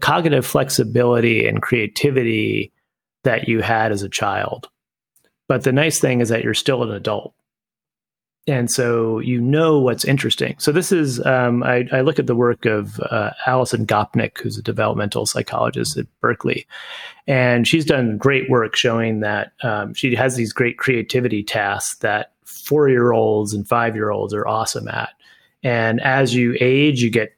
[0.00, 2.72] cognitive flexibility and creativity
[3.22, 4.68] that you had as a child.
[5.48, 7.33] But the nice thing is that you're still an adult
[8.46, 10.56] and so you know what's interesting.
[10.58, 14.58] So this is um, I, I, look at the work of uh, Alison Gopnik, who's
[14.58, 16.66] a developmental psychologist at Berkeley,
[17.26, 22.32] and she's done great work showing that um, she has these great creativity tasks that
[22.44, 25.10] four year olds and five year olds are awesome at.
[25.62, 27.34] And as you age, you get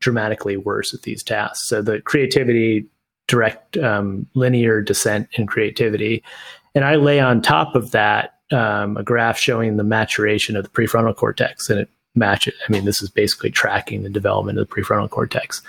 [0.00, 1.68] dramatically worse at these tasks.
[1.68, 2.86] So the creativity,
[3.28, 6.22] direct um, linear descent in creativity,
[6.74, 10.70] and I lay on top of that um, a graph showing the maturation of the
[10.70, 12.54] prefrontal cortex, and it matches.
[12.66, 15.62] I mean, this is basically tracking the development of the prefrontal cortex.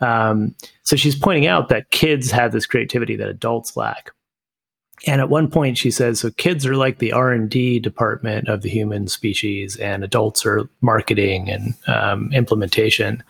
[0.00, 4.10] Um, so she's pointing out that kids have this creativity that adults lack.
[5.06, 8.48] And at one point, she says, "So kids are like the R and D department
[8.48, 13.22] of the human species, and adults are marketing and um, implementation."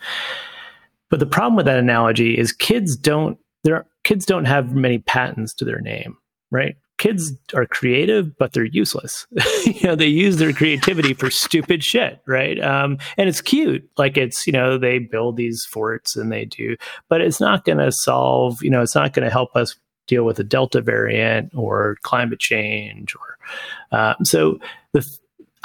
[1.09, 3.37] But the problem with that analogy is kids don't.
[3.63, 6.17] There, kids don't have many patents to their name,
[6.49, 6.75] right?
[6.99, 9.25] Kids are creative, but they're useless.
[9.65, 12.59] you know, they use their creativity for stupid shit, right?
[12.61, 13.89] Um, and it's cute.
[13.97, 16.75] Like it's, you know, they build these forts and they do,
[17.07, 20.23] but it's not going to solve, you know, it's not going to help us deal
[20.23, 24.59] with the Delta variant or climate change or, uh, so
[24.91, 25.05] the,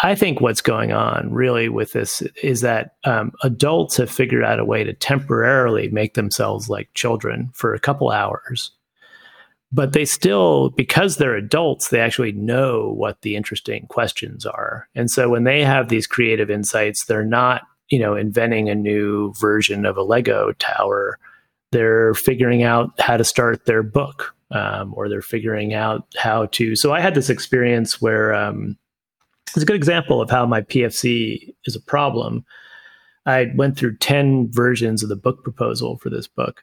[0.00, 4.58] I think what's going on really with this is that um, adults have figured out
[4.58, 8.72] a way to temporarily make themselves like children for a couple hours
[9.74, 14.88] but they still because they're adults they actually know what the interesting questions are.
[14.94, 19.34] And so when they have these creative insights they're not you know inventing a new
[19.34, 21.18] version of a lego tower.
[21.72, 26.76] They're figuring out how to start their book um, or they're figuring out how to
[26.76, 28.78] so i had this experience where um,
[29.48, 32.44] it's a good example of how my pfc is a problem.
[33.26, 36.62] I went through 10 versions of the book proposal for this book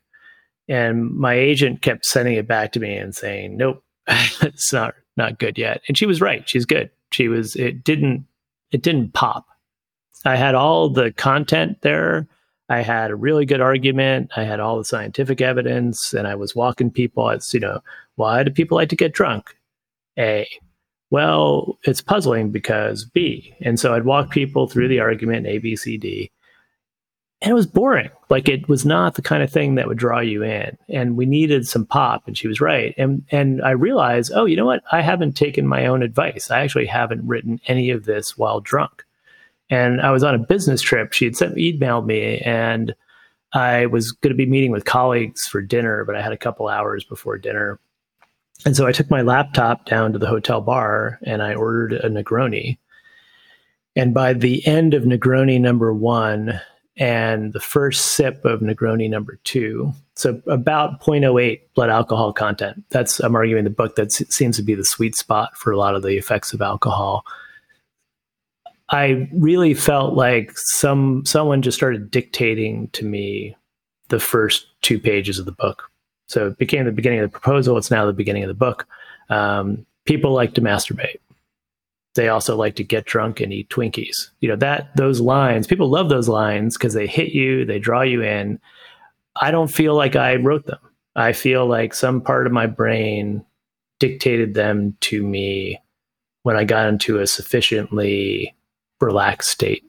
[0.67, 5.39] and my agent kept sending it back to me and saying, "Nope, it's not not
[5.39, 6.89] good yet." And she was right; she's good.
[7.11, 7.55] She was.
[7.55, 8.25] It didn't.
[8.71, 9.45] It didn't pop.
[10.25, 12.27] I had all the content there.
[12.69, 14.31] I had a really good argument.
[14.37, 17.29] I had all the scientific evidence, and I was walking people.
[17.29, 17.81] It's you know,
[18.15, 19.55] why do people like to get drunk?
[20.17, 20.47] A.
[21.09, 23.53] Well, it's puzzling because B.
[23.59, 26.31] And so I'd walk people through the argument A, B, C, D
[27.41, 28.09] and it was boring.
[28.29, 30.77] Like it was not the kind of thing that would draw you in.
[30.89, 32.93] And we needed some pop, and she was right.
[32.97, 34.83] And and I realized, oh, you know what?
[34.91, 36.51] I haven't taken my own advice.
[36.51, 39.03] I actually haven't written any of this while drunk.
[39.69, 41.13] And I was on a business trip.
[41.13, 42.93] She had sent emailed me, and
[43.53, 46.67] I was going to be meeting with colleagues for dinner, but I had a couple
[46.67, 47.79] hours before dinner.
[48.65, 52.09] And so I took my laptop down to the hotel bar and I ordered a
[52.09, 52.77] Negroni.
[53.95, 56.61] And by the end of Negroni number one,
[56.97, 59.93] and the first sip of Negroni number two.
[60.15, 62.83] So about 0.08 blood alcohol content.
[62.89, 65.95] That's I'm arguing the book that seems to be the sweet spot for a lot
[65.95, 67.25] of the effects of alcohol.
[68.89, 73.55] I really felt like some someone just started dictating to me
[74.09, 75.89] the first two pages of the book.
[76.27, 77.77] So it became the beginning of the proposal.
[77.77, 78.87] It's now the beginning of the book.
[79.29, 81.19] Um, people like to masturbate.
[82.15, 84.29] They also like to get drunk and eat Twinkies.
[84.41, 85.67] You know that those lines.
[85.67, 88.59] People love those lines because they hit you, they draw you in.
[89.39, 90.79] I don't feel like I wrote them.
[91.15, 93.45] I feel like some part of my brain
[93.99, 95.79] dictated them to me
[96.43, 98.55] when I got into a sufficiently
[98.99, 99.83] relaxed state.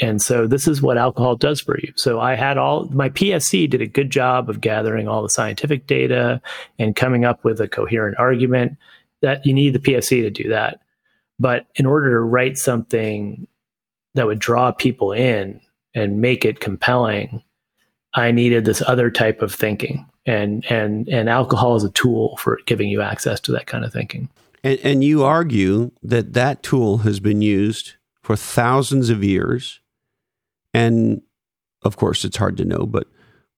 [0.00, 1.92] And so this is what alcohol does for you.
[1.96, 5.86] So I had all my PFC did a good job of gathering all the scientific
[5.86, 6.40] data
[6.78, 8.76] and coming up with a coherent argument
[9.22, 10.80] that you need the PFC to do that.
[11.38, 13.46] But in order to write something
[14.14, 15.60] that would draw people in
[15.94, 17.42] and make it compelling,
[18.14, 20.08] I needed this other type of thinking.
[20.26, 23.92] And and and alcohol is a tool for giving you access to that kind of
[23.92, 24.30] thinking.
[24.62, 29.80] And, and you argue that that tool has been used for thousands of years
[30.72, 31.22] and
[31.82, 33.06] of course it's hard to know but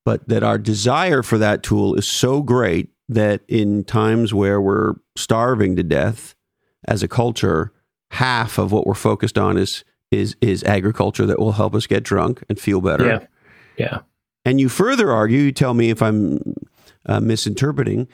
[0.04, 4.94] but that our desire for that tool is so great that in times where we're
[5.16, 6.34] starving to death
[6.86, 7.72] as a culture
[8.12, 12.02] half of what we're focused on is is is agriculture that will help us get
[12.02, 13.06] drunk and feel better.
[13.06, 13.26] Yeah.
[13.76, 13.98] Yeah.
[14.44, 16.54] And you further argue you tell me if i'm
[17.06, 18.08] uh, misinterpreting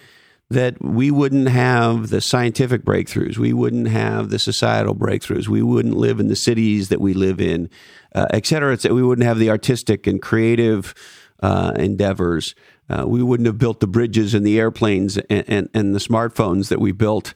[0.51, 5.97] that we wouldn't have the scientific breakthroughs, we wouldn't have the societal breakthroughs, we wouldn't
[5.97, 7.71] live in the cities that we live in,
[8.15, 8.95] uh, et cetera, et cetera.
[8.95, 10.95] We wouldn't have the artistic and creative
[11.43, 12.55] uh, endeavors.
[12.91, 16.69] Uh, we wouldn't have built the bridges and the airplanes and, and, and the smartphones
[16.69, 17.33] that we built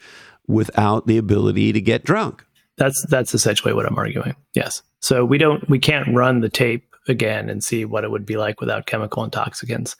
[0.49, 2.45] without the ability to get drunk.
[2.77, 4.37] That's that's essentially what I'm arguing.
[4.55, 4.83] Yes.
[5.01, 8.37] So we don't we can't run the tape again and see what it would be
[8.37, 9.97] like without chemical intoxicants.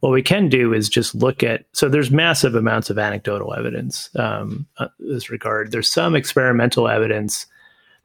[0.00, 4.08] What we can do is just look at, so there's massive amounts of anecdotal evidence
[4.16, 5.72] um, uh, this regard.
[5.72, 7.46] There's some experimental evidence.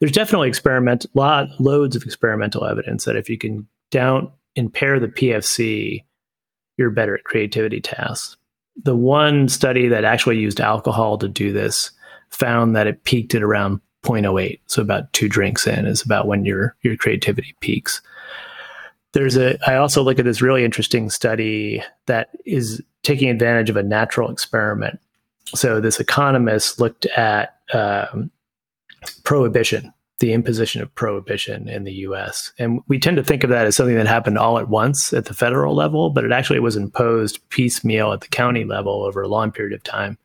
[0.00, 5.08] There's definitely experiment, lot, loads of experimental evidence that if you can down impair the
[5.08, 6.04] PFC,
[6.76, 8.36] you're better at creativity tasks.
[8.82, 11.90] The one study that actually used alcohol to do this
[12.30, 14.60] found that it peaked at around 0.08.
[14.66, 18.00] So about two drinks in is about when your your creativity peaks.
[19.12, 23.76] There's a i also look at this really interesting study that is taking advantage of
[23.76, 25.00] a natural experiment.
[25.54, 28.30] So this economist looked at um,
[29.24, 29.92] prohibition
[30.24, 33.76] the imposition of prohibition in the us and we tend to think of that as
[33.76, 37.46] something that happened all at once at the federal level but it actually was imposed
[37.50, 40.16] piecemeal at the county level over a long period of time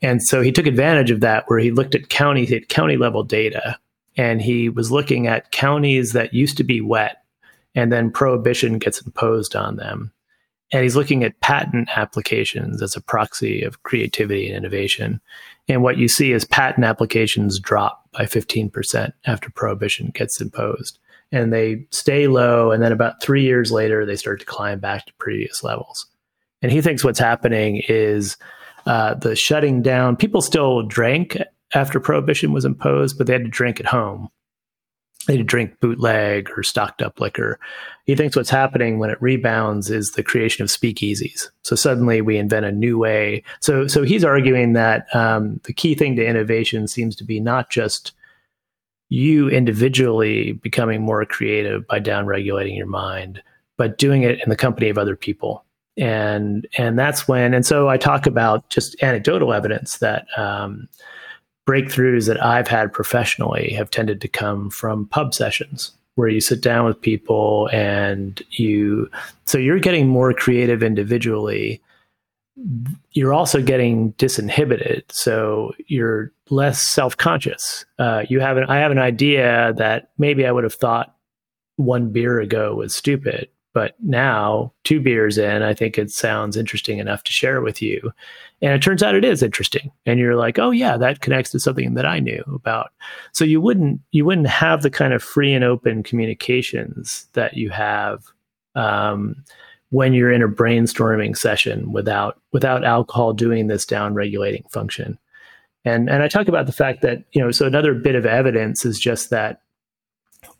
[0.00, 3.22] and so he took advantage of that where he looked at county at county level
[3.22, 3.78] data
[4.16, 7.22] and he was looking at counties that used to be wet
[7.74, 10.12] and then prohibition gets imposed on them.
[10.72, 15.20] And he's looking at patent applications as a proxy of creativity and innovation.
[15.68, 20.98] And what you see is patent applications drop by 15% after prohibition gets imposed.
[21.30, 22.70] And they stay low.
[22.70, 26.06] And then about three years later, they start to climb back to previous levels.
[26.62, 28.36] And he thinks what's happening is
[28.86, 30.16] uh, the shutting down.
[30.16, 31.36] People still drank
[31.74, 34.30] after prohibition was imposed, but they had to drink at home
[35.28, 37.60] they drink bootleg or stocked up liquor.
[38.06, 41.50] He thinks what's happening when it rebounds is the creation of speakeasies.
[41.62, 43.44] So suddenly we invent a new way.
[43.60, 47.68] So so he's arguing that um, the key thing to innovation seems to be not
[47.68, 48.12] just
[49.10, 53.42] you individually becoming more creative by downregulating your mind,
[53.76, 55.62] but doing it in the company of other people.
[55.98, 57.52] And and that's when.
[57.52, 60.24] And so I talk about just anecdotal evidence that.
[60.38, 60.88] Um,
[61.68, 66.62] breakthroughs that I've had professionally have tended to come from pub sessions where you sit
[66.62, 69.10] down with people and you
[69.44, 71.82] so you're getting more creative individually.
[73.12, 75.02] You're also getting disinhibited.
[75.10, 77.84] So you're less self-conscious.
[77.98, 81.14] Uh, you have an i have an idea that maybe i would have thought
[81.76, 86.98] one beer ago was stupid but now, two beers in, I think it sounds interesting
[86.98, 88.12] enough to share with you.
[88.60, 89.92] And it turns out it is interesting.
[90.06, 92.90] And you're like, oh yeah, that connects to something that I knew about.
[93.32, 97.70] So you wouldn't you wouldn't have the kind of free and open communications that you
[97.70, 98.24] have
[98.74, 99.36] um,
[99.90, 105.18] when you're in a brainstorming session without without alcohol doing this down regulating function.
[105.84, 108.84] And and I talk about the fact that, you know, so another bit of evidence
[108.84, 109.60] is just that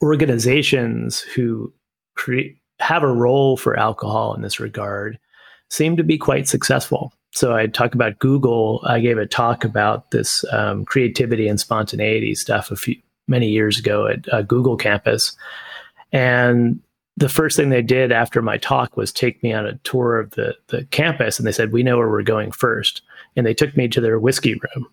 [0.02, 1.72] organizations who
[2.14, 5.18] create have a role for alcohol in this regard
[5.70, 7.12] seem to be quite successful.
[7.32, 8.80] So I talk about Google.
[8.84, 13.78] I gave a talk about this um, creativity and spontaneity stuff a few many years
[13.78, 15.36] ago at uh, Google campus,
[16.12, 16.80] and
[17.18, 20.30] the first thing they did after my talk was take me on a tour of
[20.30, 23.02] the the campus, and they said, "We know where we're going first.
[23.36, 24.88] and they took me to their whiskey room.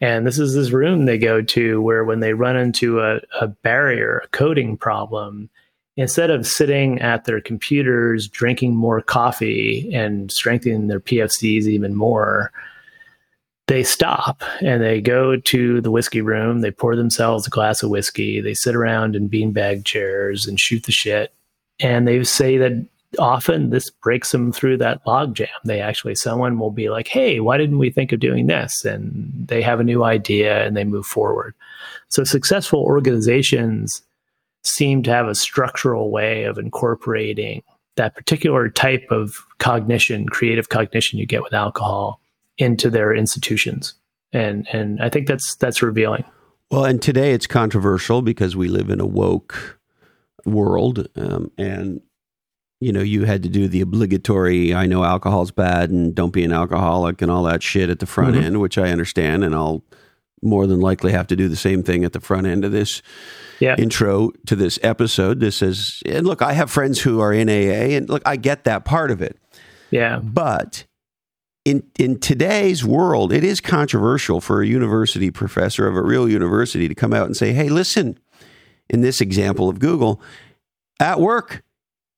[0.00, 3.46] And this is this room they go to where when they run into a, a
[3.48, 5.48] barrier, a coding problem,
[5.96, 12.52] instead of sitting at their computers drinking more coffee and strengthening their PFCs even more,
[13.66, 16.60] they stop and they go to the whiskey room.
[16.60, 18.40] They pour themselves a glass of whiskey.
[18.40, 21.32] They sit around in beanbag chairs and shoot the shit.
[21.80, 22.86] And they say that
[23.18, 25.48] often this breaks them through that logjam.
[25.64, 28.84] They actually, someone will be like, hey, why didn't we think of doing this?
[28.84, 31.54] And they have a new idea and they move forward.
[32.08, 34.02] So successful organizations
[34.64, 37.62] seem to have a structural way of incorporating
[37.96, 42.20] that particular type of cognition, creative cognition you get with alcohol
[42.58, 43.94] into their institutions.
[44.32, 46.24] And and I think that's that's revealing.
[46.70, 49.78] Well, and today it's controversial because we live in a woke
[50.44, 52.00] world, um, and
[52.80, 56.42] you know you had to do the obligatory "I know alcohol's bad" and "Don't be
[56.42, 58.44] an alcoholic" and all that shit at the front mm-hmm.
[58.44, 59.84] end, which I understand, and I'll
[60.42, 63.02] more than likely have to do the same thing at the front end of this
[63.60, 63.76] yeah.
[63.76, 65.40] intro to this episode.
[65.40, 68.64] This is, and look, I have friends who are in AA, and look, I get
[68.64, 69.38] that part of it.
[69.90, 70.18] Yeah.
[70.22, 70.84] But
[71.64, 76.88] in in today's world, it is controversial for a university professor of a real university
[76.88, 78.18] to come out and say, "Hey, listen."
[78.90, 80.20] In this example of Google,
[81.00, 81.64] at work,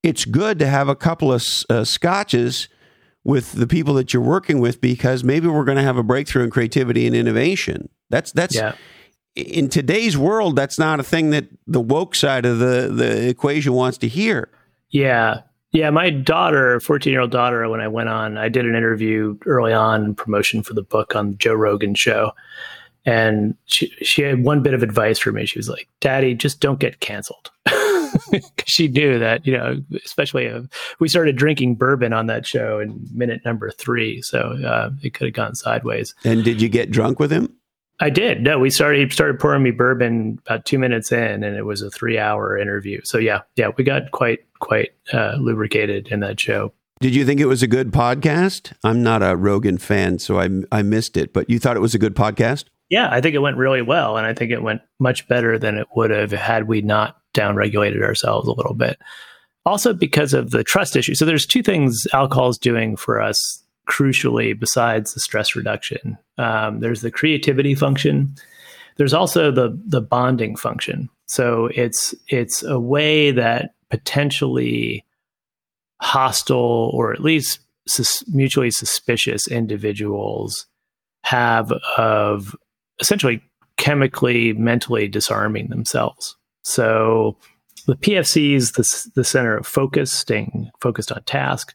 [0.03, 2.69] it's good to have a couple of uh, scotches
[3.23, 6.45] with the people that you're working with because maybe we're going to have a breakthrough
[6.45, 7.89] in creativity and innovation.
[8.09, 8.75] That's that's yeah.
[9.37, 10.57] In today's world.
[10.57, 14.51] That's not a thing that the woke side of the the equation wants to hear.
[14.91, 15.43] Yeah,
[15.77, 19.37] yeah, my daughter, 14 year old daughter, when I went on, I did an interview
[19.45, 22.33] early on promotion for the book on the Joe Rogan show.
[23.05, 25.45] And she, she had one bit of advice for me.
[25.45, 27.51] She was like, Daddy, just don't get canceled.
[28.65, 30.63] she knew that, you know, especially uh,
[30.99, 34.23] we started drinking bourbon on that show in minute number three.
[34.23, 36.15] So uh, it could have gone sideways.
[36.25, 37.55] And did you get drunk with him?
[37.99, 38.43] I did.
[38.43, 41.81] No, we started he started pouring me bourbon about two minutes in, and it was
[41.83, 43.01] a three hour interview.
[43.05, 46.73] So yeah, yeah, we got quite quite uh, lubricated in that show.
[47.01, 48.73] Did you think it was a good podcast?
[48.85, 51.33] I'm not a Rogan fan, so I I missed it.
[51.33, 52.65] But you thought it was a good podcast?
[52.91, 55.77] Yeah, I think it went really well, and I think it went much better than
[55.79, 58.99] it would have had we not downregulated ourselves a little bit.
[59.65, 61.15] Also, because of the trust issue.
[61.15, 66.19] So there's two things alcohol is doing for us crucially besides the stress reduction.
[66.39, 68.35] Um, there's the creativity function.
[68.97, 71.09] There's also the the bonding function.
[71.27, 75.05] So it's it's a way that potentially
[76.01, 80.67] hostile or at least sus- mutually suspicious individuals
[81.25, 82.55] have of
[83.01, 83.43] essentially
[83.77, 86.37] chemically mentally disarming themselves.
[86.63, 87.37] So
[87.87, 91.75] the PFC is the, the center of focus, staying focused on task.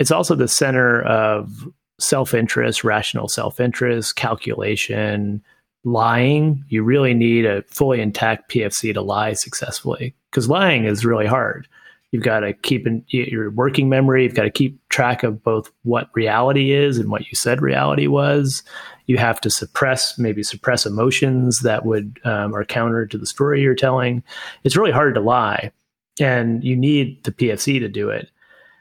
[0.00, 1.68] It's also the center of
[2.00, 5.44] self interest, rational self interest, calculation,
[5.84, 6.64] lying.
[6.68, 11.68] You really need a fully intact PFC to lie successfully because lying is really hard.
[12.12, 14.24] You've got to keep in your working memory.
[14.24, 18.08] You've got to keep track of both what reality is and what you said reality
[18.08, 18.64] was.
[19.06, 23.60] You have to suppress, maybe suppress emotions that would um, are counter to the story
[23.60, 24.24] you're telling.
[24.64, 25.70] It's really hard to lie,
[26.18, 28.28] and you need the PFC to do it.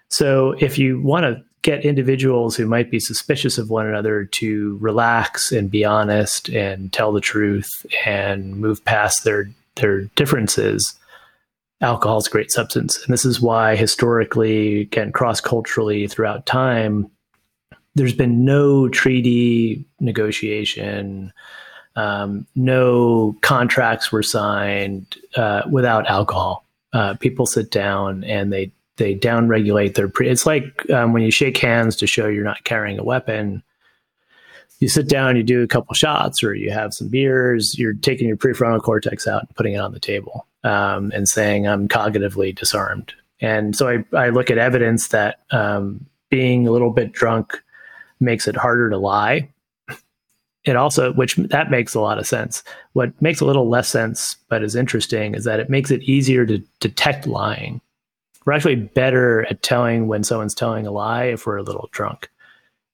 [0.10, 4.78] So if you want to get individuals who might be suspicious of one another to
[4.82, 10.94] relax and be honest and tell the truth and move past their their differences,
[11.82, 13.02] alcohol is a great substance.
[13.04, 17.10] And this is why historically, again, cross culturally throughout time,
[17.96, 21.32] there's been no treaty negotiation,
[21.96, 26.66] um, no contracts were signed uh, without alcohol.
[26.94, 30.30] Uh, people sit down and they they downregulate their pre.
[30.30, 33.64] It's like um, when you shake hands to show you're not carrying a weapon.
[34.80, 37.78] You sit down, you do a couple shots, or you have some beers.
[37.78, 41.68] You're taking your prefrontal cortex out and putting it on the table, um, and saying,
[41.68, 46.92] "I'm cognitively disarmed." And so I, I look at evidence that um, being a little
[46.92, 47.62] bit drunk
[48.20, 49.50] makes it harder to lie.
[50.66, 52.64] It also, which that makes a lot of sense.
[52.94, 56.46] What makes a little less sense, but is interesting, is that it makes it easier
[56.46, 57.82] to detect lying
[58.50, 62.32] we're actually better at telling when someone's telling a lie if we're a little drunk.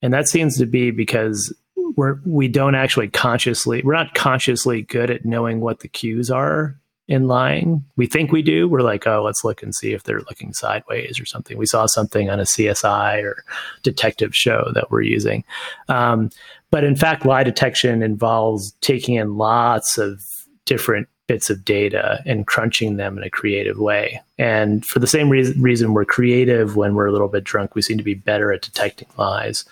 [0.01, 1.55] And that seems to be because
[1.95, 6.77] we're we don't actually consciously we're not consciously good at knowing what the cues are
[7.07, 7.85] in lying.
[7.95, 8.67] We think we do.
[8.67, 11.57] We're like, oh, let's look and see if they're looking sideways or something.
[11.57, 13.45] We saw something on a CSI or
[13.81, 15.45] detective show that we're using.
[15.87, 16.31] Um,
[16.69, 20.21] but in fact, lie detection involves taking in lots of
[20.65, 24.21] different bits of data and crunching them in a creative way.
[24.37, 27.81] And for the same re- reason we're creative when we're a little bit drunk, we
[27.81, 29.65] seem to be better at detecting lies.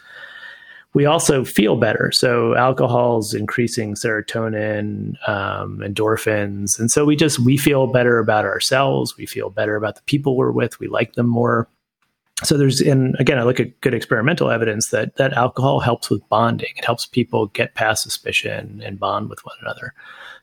[0.96, 2.12] We also feel better.
[2.12, 9.18] So alcohol's increasing serotonin, um, endorphins, and so we just we feel better about ourselves.
[9.18, 10.80] We feel better about the people we're with.
[10.80, 11.68] We like them more.
[12.44, 16.28] so there's and again i look at good experimental evidence that that alcohol helps with
[16.30, 19.94] bonding it helps people get past suspicion and bond with one another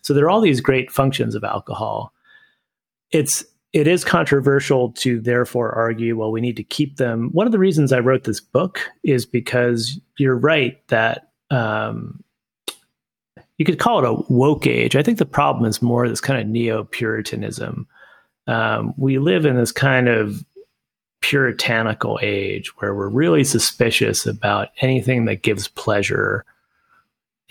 [0.02, 2.12] so there are all these great functions of alcohol.
[3.10, 7.30] It's it is controversial to therefore argue well we need to keep them.
[7.32, 12.22] One of the reasons i wrote this book is because you're right that um,
[13.58, 14.96] you could call it a woke age.
[14.96, 17.86] I think the problem is more this kind of neo-puritanism.
[18.46, 20.44] Um, we live in this kind of
[21.20, 26.44] puritanical age where we're really suspicious about anything that gives pleasure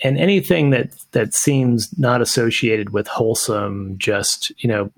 [0.02, 4.90] and anything that that seems not associated with wholesome just you know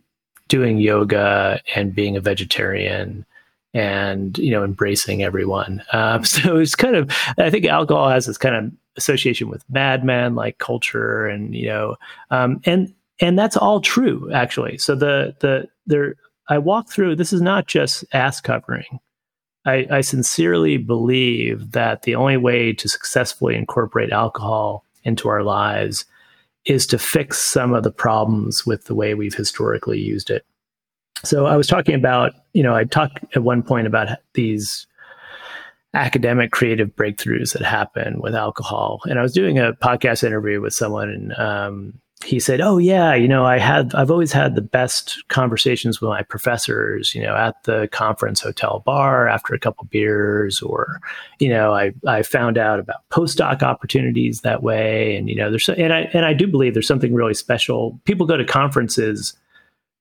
[0.49, 3.25] doing yoga and being a vegetarian
[3.75, 8.39] and you know embracing everyone um, so it's kind of i think alcohol has this
[8.39, 11.97] kind of association with madman like culture and you know
[12.31, 16.15] um, and and that's all true actually so the the there
[16.49, 19.01] I walk through, this is not just ass covering.
[19.65, 26.05] I, I sincerely believe that the only way to successfully incorporate alcohol into our lives
[26.65, 30.45] is to fix some of the problems with the way we've historically used it.
[31.25, 34.87] So I was talking about, you know, I talked at one point about these
[35.95, 39.01] academic creative breakthroughs that happen with alcohol.
[39.05, 43.29] And I was doing a podcast interview with someone um, he said, "Oh yeah, you
[43.29, 47.63] know, I had I've always had the best conversations with my professors, you know, at
[47.65, 51.01] the conference hotel bar after a couple beers or
[51.39, 55.69] you know, I I found out about postdoc opportunities that way and you know, there's
[55.69, 58.01] and I and I do believe there's something really special.
[58.05, 59.37] People go to conferences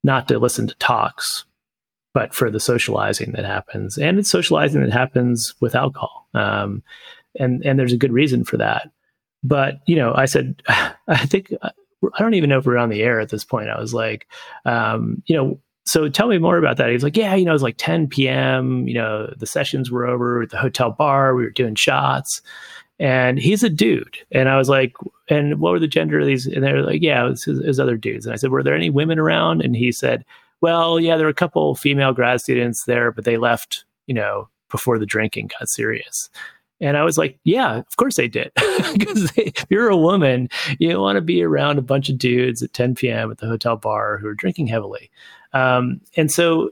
[0.03, 1.45] not to listen to talks,
[2.13, 3.97] but for the socializing that happens.
[3.97, 6.27] And it's socializing that happens with alcohol.
[6.33, 6.83] Um,
[7.39, 8.89] and and there's a good reason for that.
[9.43, 10.61] But you know, I said,
[11.07, 11.53] I think
[12.03, 13.69] I don't even know if we're on the air at this point.
[13.69, 14.27] I was like,
[14.65, 16.87] um, you know, so tell me more about that.
[16.87, 18.87] He was like, yeah, you know, it was like 10 p.m.
[18.87, 21.35] You know, the sessions were over at the hotel bar.
[21.35, 22.41] We were doing shots,
[22.99, 24.17] and he's a dude.
[24.31, 24.93] And I was like,
[25.29, 26.45] and what were the gender of these?
[26.45, 28.25] And they were like, yeah, it was, it was other dudes.
[28.25, 29.61] And I said, were there any women around?
[29.61, 30.23] And he said,
[30.61, 34.47] well, yeah, there were a couple female grad students there, but they left, you know,
[34.69, 36.29] before the drinking got serious.
[36.81, 38.51] And I was like, yeah, of course they did.
[38.55, 42.61] Because if you're a woman, you don't want to be around a bunch of dudes
[42.61, 43.31] at 10 p.m.
[43.31, 45.09] at the hotel bar who are drinking heavily.
[45.53, 46.71] Um, and so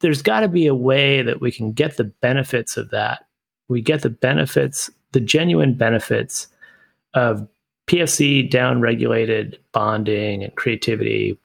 [0.00, 3.26] there's got to be a way that we can get the benefits of that.
[3.68, 6.48] We get the benefits, the genuine benefits
[7.14, 7.48] of
[7.86, 11.38] PFC downregulated bonding and creativity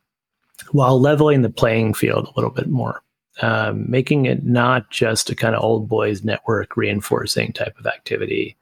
[0.72, 3.02] while leveling the playing field a little bit more
[3.42, 8.56] um, making it not just a kind of old boys network reinforcing type of activity,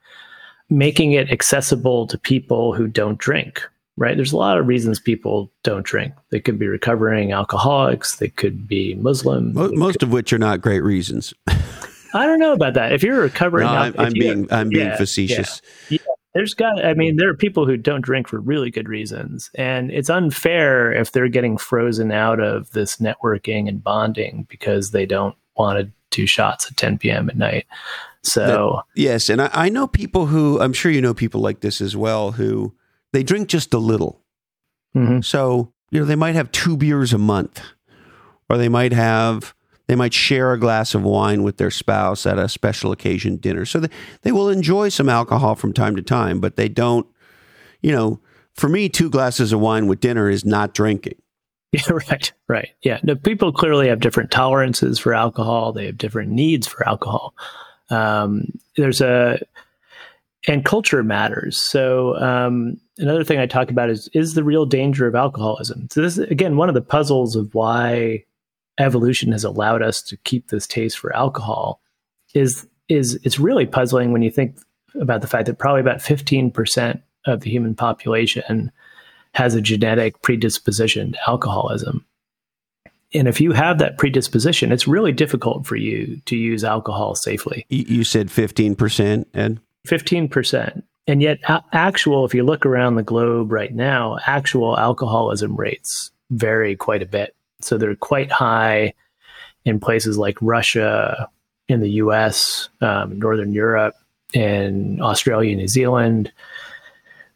[0.70, 3.62] making it accessible to people who don't drink.
[3.98, 4.14] Right?
[4.14, 6.12] There's a lot of reasons people don't drink.
[6.30, 8.16] They could be recovering alcoholics.
[8.16, 9.54] They could be Muslim.
[9.54, 11.32] Most, could, of which are not great reasons.
[11.46, 12.92] I don't know about that.
[12.92, 15.62] If you're recovering, no, I'm, I'm being I'm being yeah, facetious.
[15.88, 18.88] Yeah, yeah there's got i mean there are people who don't drink for really good
[18.88, 19.50] reasons.
[19.54, 25.06] And it's unfair if they're getting frozen out of this networking and bonding because they
[25.06, 27.66] don't want to do shots at 10 p.m at night.
[28.22, 31.60] So that, yes and I, I, know people who i'm sure you know people like
[31.60, 32.74] this as well who
[33.12, 34.20] they drink just a little.
[34.94, 35.20] Mm-hmm.
[35.20, 37.62] so you know they might have two beers a month
[38.48, 39.54] or they might have
[39.86, 43.64] they might share a glass of wine with their spouse at a special occasion dinner.
[43.64, 43.88] So they,
[44.22, 47.06] they will enjoy some alcohol from time to time, but they don't,
[47.80, 48.20] you know,
[48.54, 51.14] for me, two glasses of wine with dinner is not drinking.
[51.72, 52.68] Yeah, right, right.
[52.82, 53.00] Yeah.
[53.02, 55.72] No, people clearly have different tolerances for alcohol.
[55.72, 57.34] They have different needs for alcohol.
[57.90, 59.40] Um, there's a,
[60.46, 61.58] and culture matters.
[61.58, 65.88] So um, another thing I talk about is is the real danger of alcoholism.
[65.90, 68.24] So this is again one of the puzzles of why
[68.78, 71.80] evolution has allowed us to keep this taste for alcohol
[72.34, 74.58] is is it's really puzzling when you think
[75.00, 78.70] about the fact that probably about 15% of the human population
[79.34, 82.06] has a genetic predisposition to alcoholism.
[83.12, 87.66] And if you have that predisposition, it's really difficult for you to use alcohol safely.
[87.68, 89.60] You said 15%, Ed?
[89.86, 90.82] 15%.
[91.06, 91.38] And yet,
[91.72, 97.06] actual, if you look around the globe right now, actual alcoholism rates vary quite a
[97.06, 97.35] bit.
[97.66, 98.94] So they're quite high
[99.64, 101.28] in places like Russia,
[101.68, 103.94] in the US, um, Northern Europe,
[104.32, 106.32] in Australia, New Zealand.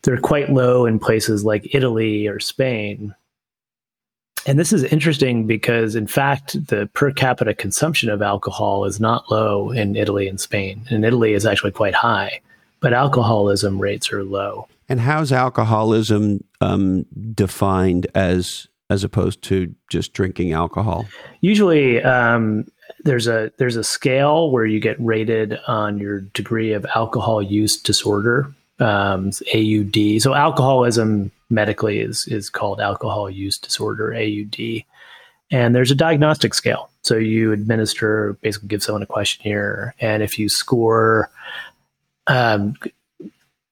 [0.03, 3.15] They're quite low in places like Italy or Spain.
[4.47, 9.31] And this is interesting because, in fact, the per capita consumption of alcohol is not
[9.31, 10.87] low in Italy and Spain.
[10.91, 12.41] In Italy, is actually quite high,
[12.81, 14.67] but alcoholism rates are low.
[14.89, 17.05] And how's alcoholism um,
[17.35, 21.07] defined as as opposed to just drinking alcohol?
[21.41, 22.67] Usually, um,
[23.05, 27.81] there's a there's a scale where you get rated on your degree of alcohol use
[27.81, 30.21] disorder, um, AUD.
[30.21, 34.85] So alcoholism medically is is called alcohol use disorder, AUD.
[35.53, 36.91] And there's a diagnostic scale.
[37.03, 41.31] So you administer, basically give someone a questionnaire, and if you score,
[42.27, 42.75] um,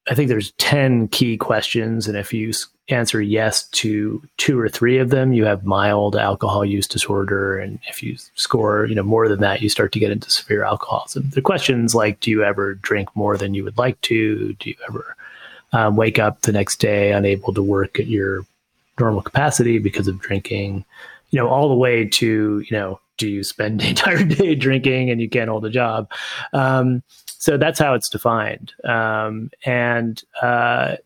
[0.09, 2.53] I think there's ten key questions, and if you
[2.89, 7.59] answer yes to two or three of them, you have mild alcohol use disorder.
[7.59, 10.65] And if you score, you know, more than that, you start to get into severe
[10.65, 11.31] alcoholism.
[11.31, 14.55] The questions like, do you ever drink more than you would like to?
[14.55, 15.17] Do you ever
[15.73, 18.47] um, wake up the next day unable to work at your
[18.99, 20.85] normal capacity because of drinking?
[21.31, 25.11] You know, all the way to, you know, do you spend the entire day drinking
[25.11, 26.11] and you can't hold a job?
[26.55, 28.73] Um, so that's how it's defined.
[28.85, 30.97] Um, and uh,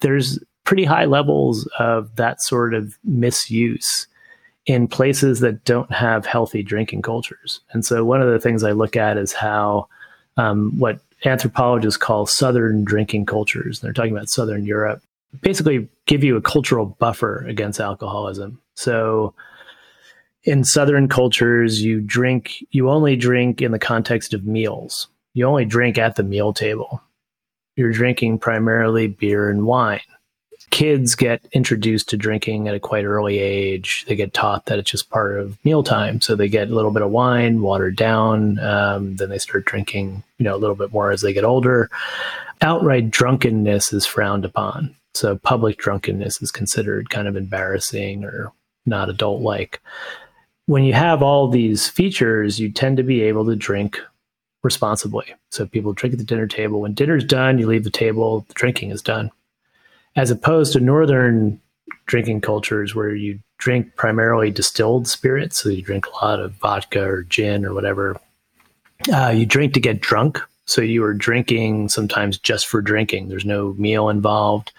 [0.00, 0.38] there's
[0.70, 4.06] pretty high levels of that sort of misuse
[4.66, 7.60] in places that don't have healthy drinking cultures.
[7.72, 9.88] And so one of the things I look at is how
[10.36, 15.02] um, what anthropologists call Southern drinking cultures, they're talking about Southern Europe,
[15.40, 18.62] basically give you a cultural buffer against alcoholism.
[18.76, 19.34] So
[20.44, 25.08] in Southern cultures, you drink, you only drink in the context of meals.
[25.34, 27.02] You only drink at the meal table.
[27.74, 29.98] You're drinking primarily beer and wine
[30.70, 34.04] kids get introduced to drinking at a quite early age.
[34.06, 36.20] They get taught that it's just part of mealtime.
[36.20, 38.58] So they get a little bit of wine, watered down.
[38.60, 41.90] Um, then they start drinking, you know, a little bit more as they get older.
[42.62, 44.94] Outright drunkenness is frowned upon.
[45.14, 48.52] So public drunkenness is considered kind of embarrassing or
[48.86, 49.80] not adult like.
[50.66, 53.98] When you have all these features, you tend to be able to drink
[54.62, 55.34] responsibly.
[55.50, 56.80] So people drink at the dinner table.
[56.80, 59.32] When dinner's done, you leave the table, the drinking is done
[60.16, 61.60] as opposed to northern
[62.06, 65.60] drinking cultures where you drink primarily distilled spirits.
[65.60, 68.20] So you drink a lot of vodka or gin or whatever.
[69.12, 70.40] Uh, you drink to get drunk.
[70.64, 73.28] So you are drinking sometimes just for drinking.
[73.28, 74.72] There's no meal involved.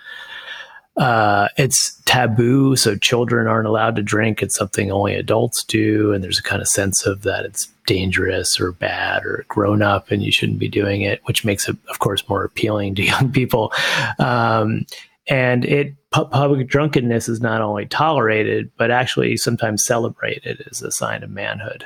[0.97, 4.41] Uh, it's taboo, so children aren't allowed to drink.
[4.41, 8.59] It's something only adults do, and there's a kind of sense of that it's dangerous
[8.59, 11.99] or bad or grown up, and you shouldn't be doing it, which makes it, of
[11.99, 13.73] course, more appealing to young people.
[14.19, 14.85] Um,
[15.27, 21.23] and it public drunkenness is not only tolerated but actually sometimes celebrated as a sign
[21.23, 21.85] of manhood.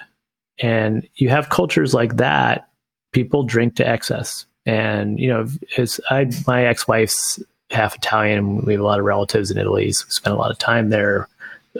[0.60, 2.70] And you have cultures like that
[3.12, 4.46] people drink to excess.
[4.66, 7.40] And you know as i my ex-wife's
[7.72, 10.52] half italian we have a lot of relatives in italy so we spent a lot
[10.52, 11.28] of time there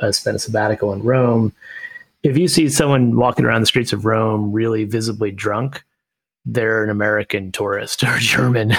[0.02, 1.54] uh, spent a sabbatical in rome.
[2.24, 5.84] If you see someone walking around the streets of rome really visibly drunk
[6.46, 8.74] they're an American tourist or German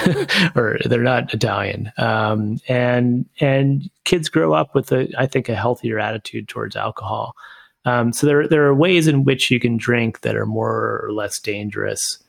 [0.55, 1.91] or they're not Italian.
[1.97, 7.35] Um, and and kids grow up with a I think a healthier attitude towards alcohol.
[7.85, 11.11] Um, so there there are ways in which you can drink that are more or
[11.11, 12.23] less dangerous.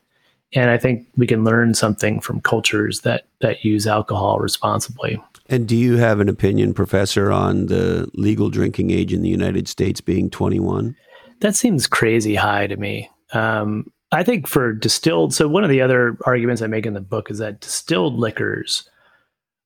[0.55, 5.23] And I think we can learn something from cultures that that use alcohol responsibly.
[5.51, 9.67] And do you have an opinion, Professor, on the legal drinking age in the United
[9.67, 10.95] States being 21?
[11.41, 13.09] That seems crazy high to me.
[13.33, 17.01] Um, I think for distilled, so one of the other arguments I make in the
[17.01, 18.89] book is that distilled liquors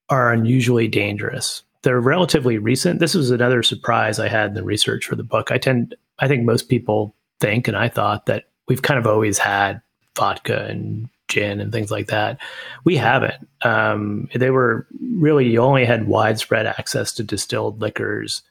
[0.09, 1.62] are unusually dangerous.
[1.82, 3.01] They're relatively recent.
[3.01, 5.51] This was another surprise I had in the research for the book.
[5.51, 9.38] I tend, I think most people think, and I thought that we've kind of always
[9.38, 9.80] had
[10.16, 12.38] vodka and gin and things like that.
[12.84, 13.49] We haven't.
[13.62, 18.43] Um, they were really, you only had widespread access to distilled liquors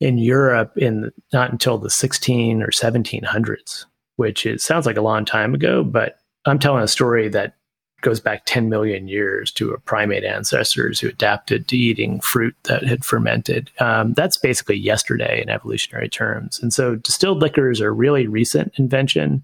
[0.00, 3.86] in Europe in not until the 16 or 1700s
[4.20, 7.54] which it sounds like a long time ago, but I'm telling a story that
[8.02, 12.84] goes back 10 million years to a primate ancestors who adapted to eating fruit that
[12.84, 13.70] had fermented.
[13.80, 16.60] Um, that's basically yesterday in evolutionary terms.
[16.60, 19.42] And so distilled liquors are really recent invention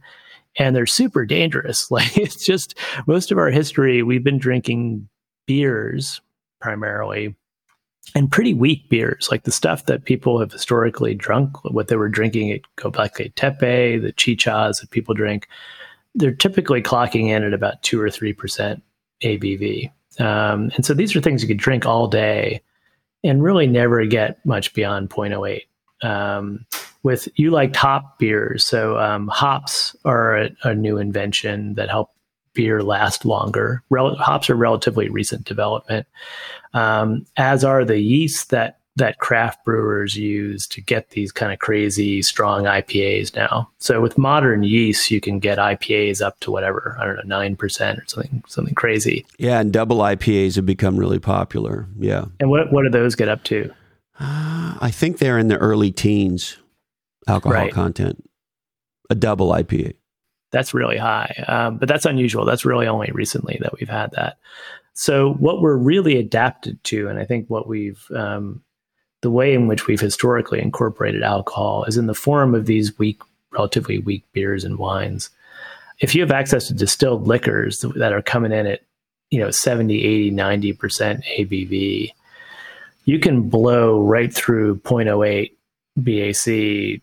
[0.58, 1.90] and they're super dangerous.
[1.90, 5.08] Like it's just most of our history, we've been drinking
[5.46, 6.20] beers
[6.60, 7.34] primarily
[8.14, 12.08] and pretty weak beers, like the stuff that people have historically drunk, what they were
[12.08, 15.48] drinking at Gobekli Tepe, the chichas that people drink,
[16.14, 18.82] they're typically clocking in at about two or three percent
[19.22, 19.90] ABV.
[20.18, 22.62] Um, and so these are things you could drink all day
[23.22, 25.62] and really never get much beyond 0.08.
[26.02, 26.64] Um,
[27.02, 32.10] with you liked hop beers, so um, hops are a, a, new invention that help
[32.56, 33.82] beer last longer.
[33.90, 36.06] Rel- hops are relatively recent development,
[36.74, 41.58] um, as are the yeast that that craft brewers use to get these kind of
[41.58, 43.70] crazy strong IPAs now.
[43.78, 47.56] So with modern yeast, you can get IPAs up to whatever I don't know nine
[47.56, 49.26] percent or something something crazy.
[49.38, 51.86] Yeah, and double IPAs have become really popular.
[51.98, 52.24] Yeah.
[52.40, 53.70] And what what do those get up to?
[54.18, 56.56] Uh, I think they're in the early teens
[57.28, 57.72] alcohol right.
[57.72, 58.24] content.
[59.10, 59.94] a double IPA.
[60.56, 62.46] That's really high, um, but that's unusual.
[62.46, 64.38] That's really only recently that we've had that.
[64.94, 68.62] So what we're really adapted to, and I think what we've um,
[69.20, 73.20] the way in which we've historically incorporated alcohol is in the form of these weak,
[73.50, 75.28] relatively weak beers and wines.
[75.98, 78.80] If you have access to distilled liquors that are coming in at,
[79.28, 82.12] you know, 70, 80, 90% ABV,
[83.04, 85.52] you can blow right through 0.08
[85.98, 87.02] BAC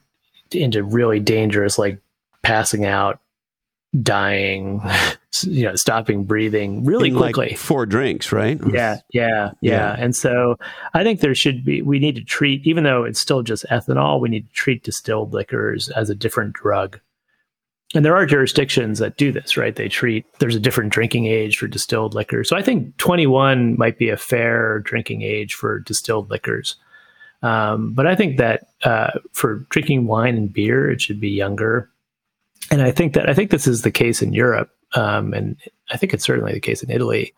[0.60, 2.00] into really dangerous, like
[2.42, 3.20] passing out,
[4.02, 4.82] dying,
[5.44, 7.50] you know, stopping breathing really In quickly.
[7.50, 8.60] Like four drinks, right?
[8.68, 9.96] Yeah, yeah, yeah, Yeah.
[9.98, 10.58] And so
[10.94, 14.20] I think there should be, we need to treat, even though it's still just ethanol,
[14.20, 17.00] we need to treat distilled liquors as a different drug.
[17.96, 19.76] And there are jurisdictions that do this, right?
[19.76, 22.44] They treat, there's a different drinking age for distilled liquor.
[22.44, 26.76] So I think 21 might be a fair drinking age for distilled liquors.
[27.44, 31.90] Um, but I think that uh, for drinking wine and beer, it should be younger.
[32.72, 35.58] And I think that I think this is the case in Europe, um, and
[35.92, 37.34] I think it's certainly the case in Italy.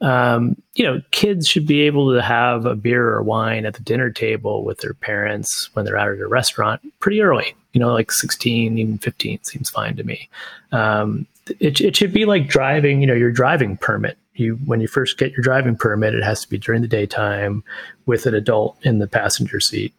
[0.00, 3.82] Um, you know, kids should be able to have a beer or wine at the
[3.82, 7.54] dinner table with their parents when they're out at a restaurant pretty early.
[7.72, 10.28] You know, like 16, even 15 seems fine to me.
[10.72, 11.26] Um,
[11.60, 14.18] it, it should be like driving, you know, your driving permit.
[14.34, 17.62] You when you first get your driving permit, it has to be during the daytime
[18.04, 19.94] with an adult in the passenger seat.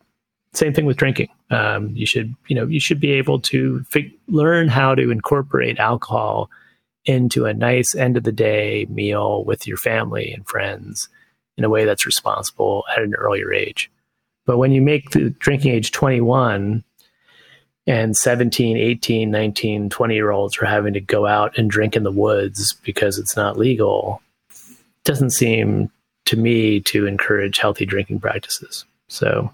[0.55, 1.29] Same thing with drinking.
[1.51, 3.85] Um, you should, you know, you should be able to
[4.27, 6.49] learn how to incorporate alcohol
[7.05, 11.07] into a nice end of the day meal with your family and friends
[11.57, 13.91] in a way that's responsible at an earlier age.
[14.45, 16.83] But when you make the drinking age 21
[17.87, 22.03] and 17, 18, 19, 20 year olds are having to go out and drink in
[22.03, 24.21] the woods because it's not legal,
[25.03, 25.91] doesn't seem
[26.25, 28.85] to me to encourage healthy drinking practices.
[29.07, 29.53] So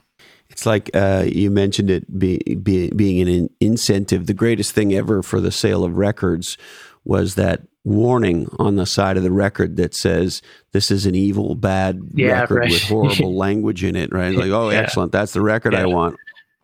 [0.61, 4.27] It's like uh, you mentioned it be, be, being an incentive.
[4.27, 6.55] The greatest thing ever for the sale of records
[7.03, 11.55] was that warning on the side of the record that says this is an evil,
[11.55, 12.69] bad Yeah, record right.
[12.71, 14.13] with horrible language in it.
[14.13, 14.35] Right?
[14.35, 14.81] Like, oh, Yeah.
[14.81, 16.15] excellent, that's the record I want.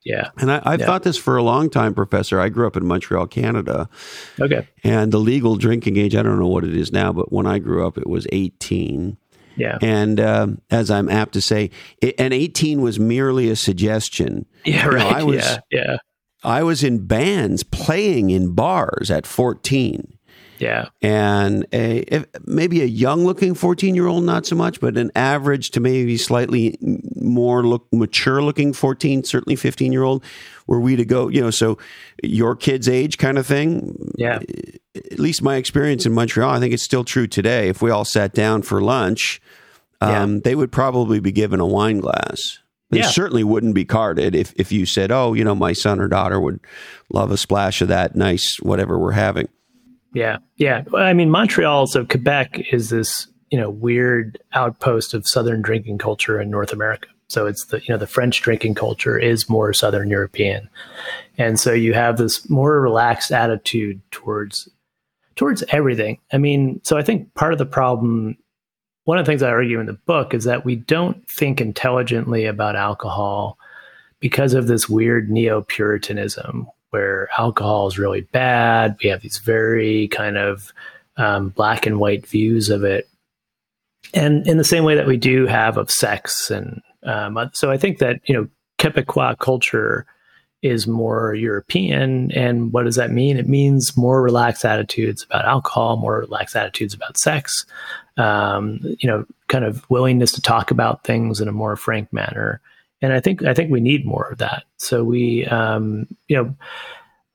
[0.05, 0.29] yeah.
[0.37, 0.85] And I, I've Yeah.
[0.85, 2.39] thought this for a long time, Professor.
[2.39, 3.89] I grew up in Montreal, Canada,
[4.39, 4.67] Okay.
[4.83, 6.15] and the legal drinking age.
[6.15, 9.17] I don't know what it is now, but when I grew up, it was eighteen.
[9.57, 9.77] Yeah.
[9.81, 14.45] And um, as I'm apt to say, it, and 18 was merely a suggestion.
[14.65, 14.85] Yeah.
[14.85, 15.15] You know, Right.
[15.15, 15.57] I was- yeah.
[15.71, 15.97] Yeah.
[16.43, 20.13] I was in bands playing in bars at 14.
[20.59, 20.87] Yeah.
[21.03, 25.11] And a, if, maybe a young looking 14 year old, not so much, but an
[25.15, 26.77] average to maybe slightly
[27.15, 30.23] more look mature looking 14, certainly 15 year old,
[30.67, 31.77] were we to go, you know, so
[32.23, 34.11] your kid's age kind of thing.
[34.15, 34.39] Yeah.
[34.95, 37.67] At least my experience in Montreal, I think it's still true today.
[37.67, 39.39] If we all sat down for lunch,
[40.01, 42.59] um, they would probably be given a wine glass.
[42.89, 43.07] They Yeah.
[43.09, 46.39] certainly wouldn't be carded if, if you said, oh, you know, my son or daughter
[46.39, 46.59] would
[47.11, 49.49] love a splash of that nice whatever we're having.
[50.13, 50.83] Yeah, yeah.
[50.95, 56.39] I mean, Montreal, so Quebec is this you know weird outpost of Southern drinking culture
[56.39, 57.07] in North America.
[57.29, 60.69] So it's the you know the French drinking culture is more Southern European,
[61.37, 64.69] and so you have this more relaxed attitude towards
[65.35, 66.19] towards everything.
[66.31, 68.37] I mean, so I think part of the problem,
[69.07, 72.43] one of the things I argue in the book is that we don't think intelligently
[72.43, 73.57] about alcohol
[74.19, 78.97] because of this weird neo Puritanism where alcohol is really bad.
[79.01, 80.73] We have these very kind of
[81.15, 83.07] um, black and white views of it.
[84.13, 86.51] And in the same way that we do have of sex.
[86.51, 90.05] And um, so I think that, you know, Quebecois culture
[90.61, 92.31] is more European.
[92.31, 93.37] And what does that mean?
[93.37, 97.65] It means more relaxed attitudes about alcohol, more relaxed attitudes about sex,
[98.17, 102.61] um, you know, kind of willingness to talk about things in a more frank manner
[103.01, 104.63] and I think I think we need more of that.
[104.77, 106.55] So we, um, you know,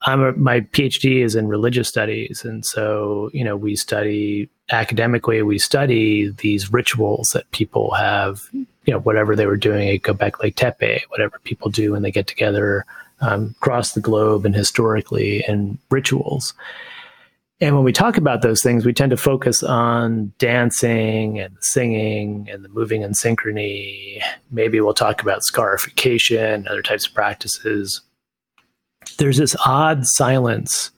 [0.02, 5.42] I'm a, my PhD is in religious studies, and so you know we study academically.
[5.42, 10.54] We study these rituals that people have, you know, whatever they were doing at Göbekli
[10.54, 12.84] Tepe, whatever people do when they get together
[13.22, 16.54] um, across the globe and historically, and rituals.
[17.60, 22.48] And when we talk about those things, we tend to focus on dancing and singing
[22.50, 24.20] and the moving in synchrony.
[24.50, 28.00] Maybe we'll talk about scarification, other types of practices.
[29.18, 30.91] There's this odd silence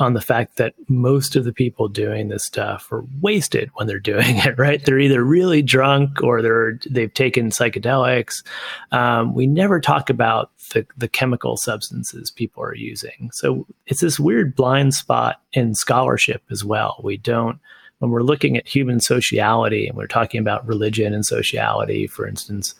[0.00, 4.00] on the fact that most of the people doing this stuff are wasted when they're
[4.00, 4.84] doing it, right?
[4.84, 8.44] They're either really drunk or they're they've taken psychedelics.
[8.92, 13.30] Um, we never talk about the, the chemical substances people are using.
[13.34, 17.00] So it's this weird blind spot in scholarship as well.
[17.04, 17.58] We don't
[17.98, 22.74] when we're looking at human sociality and we're talking about religion and sociality, for instance,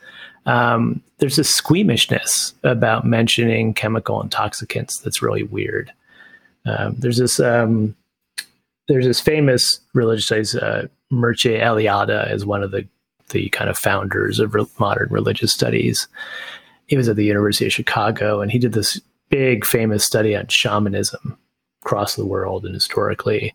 [0.45, 5.93] um, there's a squeamishness about mentioning chemical intoxicants that's really weird.
[6.67, 7.97] Um, there's this um,
[8.89, 10.55] there's this famous religious studies.
[10.55, 12.87] Uh, Mircea Eliade is one of the
[13.31, 16.09] the kind of founders of re- modern religious studies.
[16.87, 19.01] He was at the University of Chicago, and he did this
[19.31, 21.39] big, famous study on shamanism
[21.83, 23.55] across the world and historically.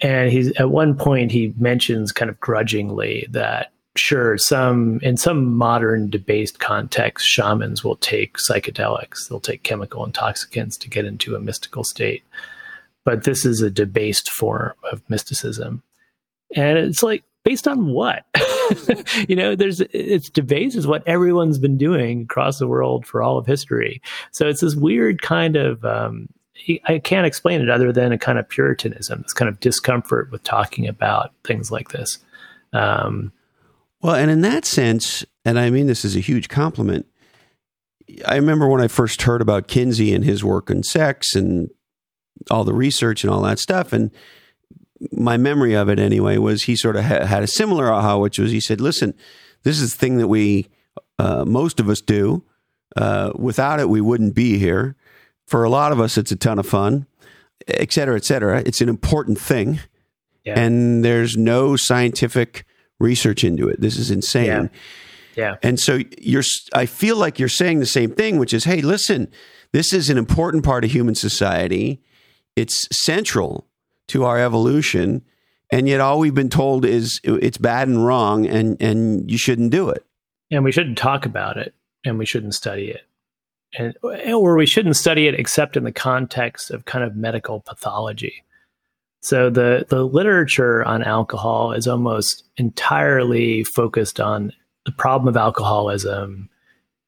[0.00, 5.54] And he's at one point he mentions kind of grudgingly that sure some in some
[5.54, 11.40] modern debased context shamans will take psychedelics they'll take chemical intoxicants to get into a
[11.40, 12.24] mystical state.
[13.04, 15.82] But this is a debased form of mysticism.
[16.54, 18.24] And it's like based on what?
[19.28, 23.36] You know there's it's debased is what everyone's been doing across the world for all
[23.36, 24.00] of history.
[24.30, 26.28] So it's this weird kind of um,
[26.86, 30.42] I can't explain it other than a kind of puritanism, this kind of discomfort with
[30.44, 32.18] talking about things like this.
[32.72, 33.32] Um,
[34.02, 37.06] well, and in that sense, and I mean this is a huge compliment.
[38.26, 41.70] I remember when I first heard about Kinsey and his work on sex and
[42.50, 44.10] all the research and all that stuff, and
[45.12, 48.38] my memory of it anyway was he sort of ha- had a similar aha, which
[48.38, 49.14] was he said, "Listen,
[49.62, 50.68] this is the thing that we
[51.18, 52.44] uh, most of us do.
[52.96, 54.96] Uh, without it, we wouldn't be here.
[55.46, 57.06] For a lot of us, it's a ton of fun,
[57.66, 58.62] et cetera, et cetera.
[58.66, 59.80] It's an important thing,
[60.44, 60.58] yeah.
[60.58, 62.66] and there's no scientific."
[63.02, 63.80] Research into it.
[63.80, 64.46] This is insane.
[64.46, 64.68] Yeah.
[65.36, 65.56] yeah.
[65.62, 66.44] And so you're
[66.74, 69.30] I feel like you're saying the same thing, which is, hey, listen,
[69.72, 72.00] this is an important part of human society.
[72.56, 73.66] It's central
[74.08, 75.22] to our evolution.
[75.70, 79.38] And yet all we've been told is uh, it's bad and wrong and, and you
[79.38, 80.04] shouldn't do it.
[80.50, 81.74] And we shouldn't talk about it
[82.04, 83.02] and we shouldn't study it.
[83.78, 88.44] And or we shouldn't study it except in the context of kind of medical pathology.
[89.22, 94.52] So the the literature on alcohol is almost entirely focused on
[94.84, 96.48] the problem of alcoholism,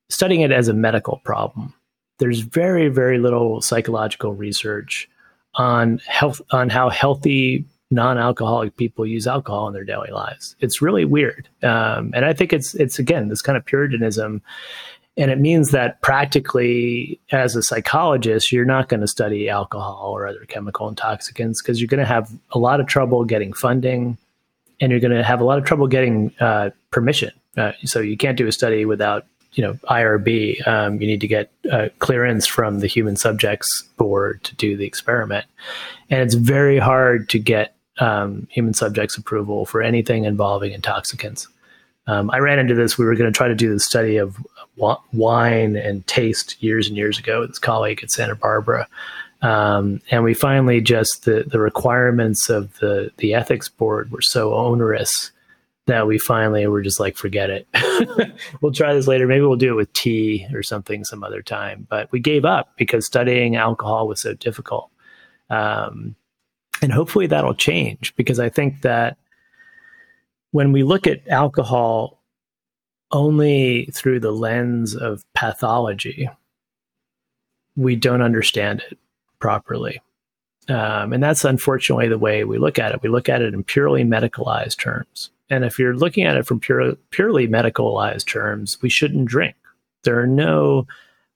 [0.09, 1.75] studying it as a medical problem.
[2.21, 5.09] There's very very little psychological research
[5.57, 10.57] on health on how healthy non-alcoholic people use alcohol in their daily lives.
[10.61, 14.41] It's really weird, um, and I think it's it's again this kind of puritanism
[15.17, 20.27] and it means that practically, as a psychologist, you're not going to study alcohol or
[20.27, 24.19] other chemical intoxicants because you're going to have a lot of trouble getting funding
[24.81, 27.31] and you're going to have a lot of trouble getting uh, permission.
[27.57, 30.67] Uh, so you can't do a study without you know IRB.
[30.67, 34.85] Um, you need to get uh, clearance from the Human Subjects Board to do the
[34.85, 35.47] experiment,
[36.11, 41.47] and it's very hard to get um, human subjects approval for anything involving intoxicants.
[42.07, 42.99] Um, I ran into this.
[42.99, 44.37] We were going to try to do the study of
[44.77, 48.89] wine and taste years and years ago with his colleague at Santa Barbara.
[49.43, 54.55] Um, and we finally just the the requirements of the the ethics board were so
[54.55, 55.31] onerous
[55.87, 57.69] that we finally were just like forget it.
[58.61, 59.27] We'll try this later.
[59.27, 61.87] Maybe we'll do it with tea or something some other time.
[61.91, 64.91] But we gave up because studying alcohol was so difficult.
[65.51, 66.17] Um,
[66.83, 69.17] and hopefully that'll change because i think that
[70.51, 72.14] when we look at alcohol
[73.11, 76.29] only through the lens of pathology,
[77.77, 78.99] we don't understand it
[79.39, 80.01] properly.
[80.69, 83.03] Um, and that's unfortunately the way we look at it.
[83.03, 85.31] We look at it in purely medicalized terms.
[85.51, 89.57] And if you're looking at it from pure, purely medicalized terms, we shouldn't drink.
[90.05, 90.87] There are no,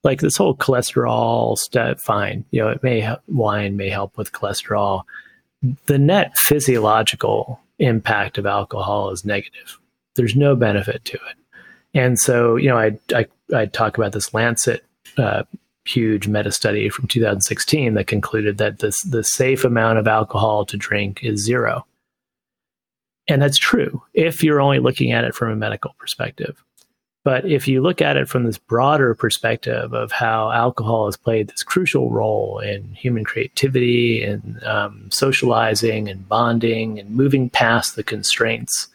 [0.03, 2.43] like this whole cholesterol stuff, fine.
[2.51, 5.03] You know, it may, wine may help with cholesterol.
[5.85, 9.79] The net physiological impact of alcohol is negative.
[10.15, 11.37] There's no benefit to it.
[11.93, 14.85] And so, you know, I I, I talk about this Lancet
[15.17, 15.43] uh,
[15.85, 20.77] huge meta study from 2016 that concluded that this the safe amount of alcohol to
[20.77, 21.85] drink is zero.
[23.27, 26.63] And that's true if you're only looking at it from a medical perspective.
[27.23, 31.49] But if you look at it from this broader perspective of how alcohol has played
[31.49, 38.03] this crucial role in human creativity and um, socializing and bonding and moving past the
[38.03, 38.87] constraints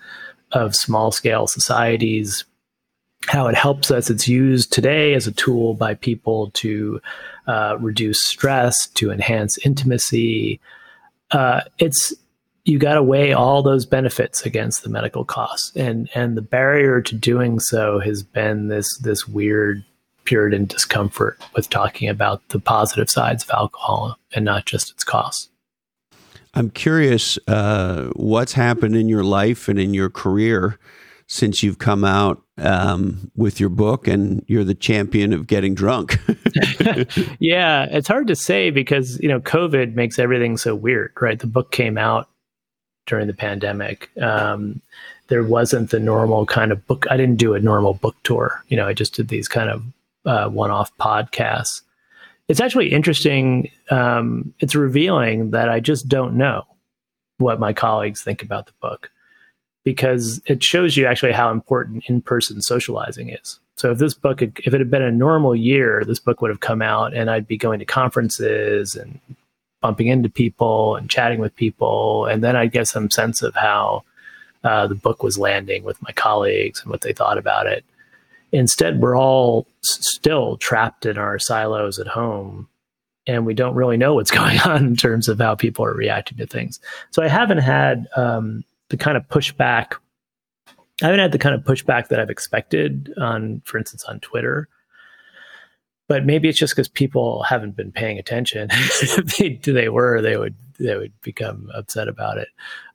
[0.53, 2.45] of small scale societies,
[3.27, 4.11] how it helps us.
[4.11, 7.01] It's used today as a tool by people to
[7.47, 10.61] uh, reduce stress, to enhance intimacy.
[11.31, 12.13] Uh, it's
[12.65, 17.01] you got to weigh all those benefits against the medical costs, and and the barrier
[17.03, 19.85] to doing so has been this this weird
[20.25, 25.49] Puritan discomfort with talking about the positive sides of alcohol and not just its costs.
[26.55, 30.79] I'm curious uh, what's happened in your life and in your career
[31.27, 36.21] since you've come out um, with your book and you're the champion of getting drunk.
[37.39, 41.39] yeah, it's hard to say because, you know, COVID makes everything so weird, right?
[41.39, 42.29] The book came out
[43.07, 44.11] during the pandemic.
[44.21, 44.81] Um,
[45.29, 47.07] there wasn't the normal kind of book.
[47.11, 48.63] I didn't do a normal book tour.
[48.69, 49.83] You know, I just did these kind of
[50.27, 51.83] uh, one off podcasts.
[52.49, 53.71] it's actually interesting.
[53.91, 56.65] Um, it's revealing that I just don't know
[57.39, 59.11] what my colleagues think about the book
[59.85, 63.61] because it shows you actually how important in-person socializing is.
[63.77, 66.61] So if this book, if it had been a normal year, this book would have
[66.61, 69.21] come out, and I'd be going to conferences and
[69.83, 74.05] bumping into people and chatting with people, and then I'd get some sense of how
[74.63, 77.85] uh, the book was landing with my colleagues and what they thought about it.
[78.53, 82.69] Instead, we're all s- still trapped in our silos at home,
[83.27, 86.39] and we don't really know what's going on in terms of how people are reacting
[86.39, 86.81] to things.
[87.11, 88.65] So I haven't had um,
[88.97, 89.95] the kind of pushback
[91.03, 94.69] I haven't had the kind of pushback that I've expected on, for instance, on Twitter.
[96.07, 98.69] But maybe it's just because people haven't been paying attention.
[98.71, 102.49] if they, they were, they would they would become upset about it.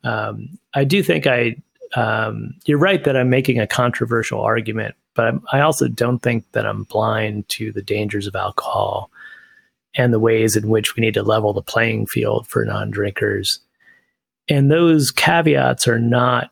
[0.04, 1.58] Um, I do think I.
[1.95, 6.45] Um, you're right that I'm making a controversial argument, but I'm, I also don't think
[6.52, 9.10] that I'm blind to the dangers of alcohol
[9.95, 13.60] and the ways in which we need to level the playing field for non-drinkers.
[14.50, 16.52] And those caveats are not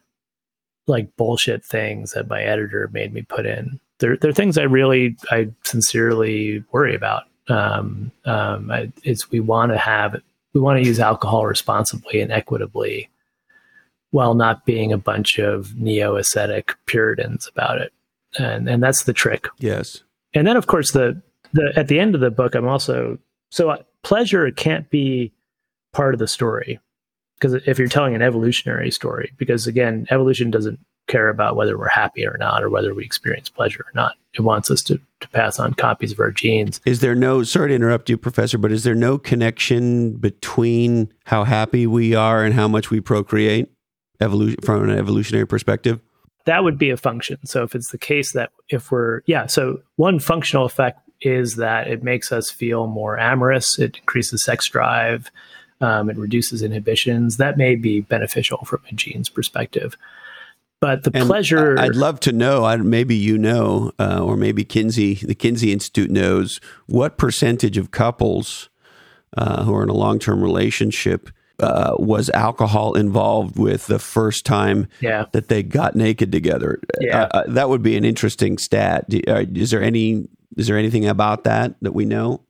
[0.86, 3.80] like bullshit things that my editor made me put in.
[4.00, 7.24] They're, they're things I really, I sincerely worry about.
[7.50, 10.22] Um, um, I, it's we want to have,
[10.54, 13.10] we want to use alcohol responsibly and equitably,
[14.12, 17.94] while not being a bunch of neo ascetic Puritans about it,
[18.38, 19.48] and and that's the trick.
[19.60, 20.04] Yes.
[20.34, 21.22] And then, of course, the
[21.54, 23.18] the at the end of the book, I'm also
[23.52, 25.32] so uh, pleasure can't be
[25.94, 26.80] part of the story
[27.40, 31.88] because if you're telling an evolutionary story, because again, evolution doesn't care about whether we're
[31.88, 34.16] happy or not, or whether we experience pleasure or not.
[34.34, 36.82] It wants us to, to pass on copies of our genes.
[36.86, 41.44] Is there no, sorry to interrupt you, Professor, but is there no connection between how
[41.44, 43.72] happy we are and how much we procreate
[44.20, 46.00] evolution from an evolutionary perspective?
[46.46, 47.38] That would be a function.
[47.46, 51.88] So if it's the case that if we're, yeah, so one functional effect is that
[51.88, 55.32] it makes us feel more amorous, it increases sex drive,
[55.82, 57.38] um, it reduces inhibitions.
[57.38, 59.98] That may be beneficial from a gene's perspective.
[60.80, 61.78] But the And pleasure.
[61.80, 62.64] I'd love to know.
[62.64, 67.90] I, maybe you know, uh, or maybe Kinsey, the Kinsey Institute knows what percentage of
[67.90, 68.70] couples
[69.36, 74.88] uh, who are in a long-term relationship uh, was alcohol involved with the first time
[75.02, 75.26] yeah.
[75.32, 76.80] that they got naked together.
[77.02, 77.24] Yeah.
[77.24, 79.06] Uh, uh, that would be an interesting stat.
[79.28, 80.28] Uh, is there any?
[80.56, 82.42] Is there anything about that that we know?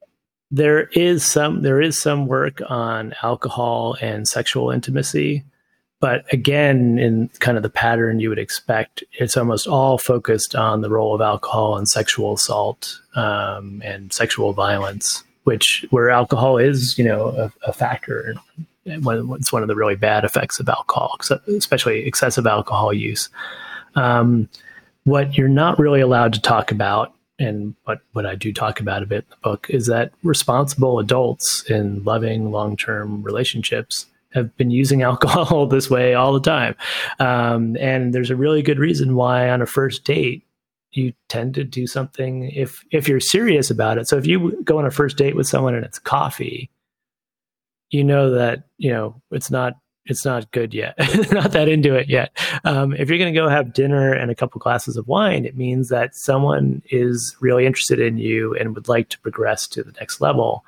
[0.51, 5.43] There is some there is some work on alcohol and sexual intimacy
[5.99, 10.81] but again in kind of the pattern you would expect it's almost all focused on
[10.81, 16.97] the role of alcohol and sexual assault um, and sexual violence which where alcohol is
[16.97, 18.33] you know a, a factor
[18.87, 21.17] it's one of the really bad effects of alcohol
[21.47, 23.29] especially excessive alcohol use.
[23.95, 24.47] Um,
[25.03, 29.03] what you're not really allowed to talk about and what, what I do talk about
[29.03, 34.55] a bit in the book is that responsible adults in loving long term relationships have
[34.57, 36.75] been using alcohol this way all the time.
[37.19, 40.43] Um, and there's a really good reason why on a first date,
[40.91, 44.07] you tend to do something if if you're serious about it.
[44.07, 46.71] So if you go on a first date with someone and it's coffee,
[47.91, 49.77] you know that you know it's not
[50.07, 50.95] it's not good yet.
[51.31, 52.37] not that into it yet.
[52.63, 55.57] Um, if you're going to go have dinner and a couple glasses of wine, it
[55.57, 59.91] means that someone is really interested in you and would like to progress to the
[59.93, 60.63] next level.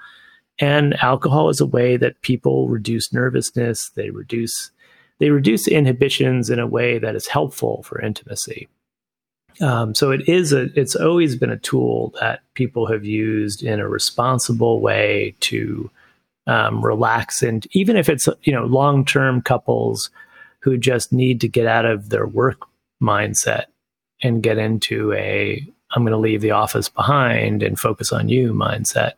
[0.59, 3.91] And alcohol is a way that people reduce nervousness.
[3.95, 4.71] They reduce
[5.19, 8.69] they reduce inhibitions in a way that is helpful for intimacy.
[9.61, 13.79] Um, so it is a it's always been a tool that people have used in
[13.79, 15.91] a responsible way to
[16.49, 20.09] um, relax and even if it's you know long term couples
[20.61, 22.61] who just need to get out of their work
[23.01, 23.65] mindset
[24.23, 28.53] and get into a I'm going to leave the office behind and focus on you
[28.53, 29.13] mindset.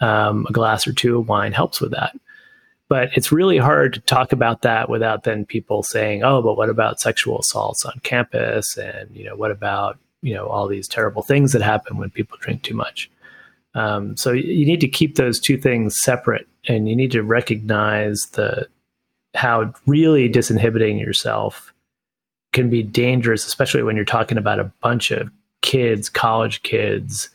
[0.00, 2.14] Um, a glass or two of wine helps with that.
[2.88, 6.68] But it's really hard to talk about that without then people saying, "Oh, but what
[6.70, 11.22] about sexual assaults on campus?" And you know, what about you know all these terrible
[11.22, 13.10] things that happen when people drink too much?
[13.74, 18.20] Um, so you need to keep those two things separate, and you need to recognize
[18.32, 18.68] the
[19.34, 21.72] how really disinhibiting yourself
[22.52, 25.28] can be dangerous, especially when you're talking about a bunch of
[25.60, 27.28] kids, college kids,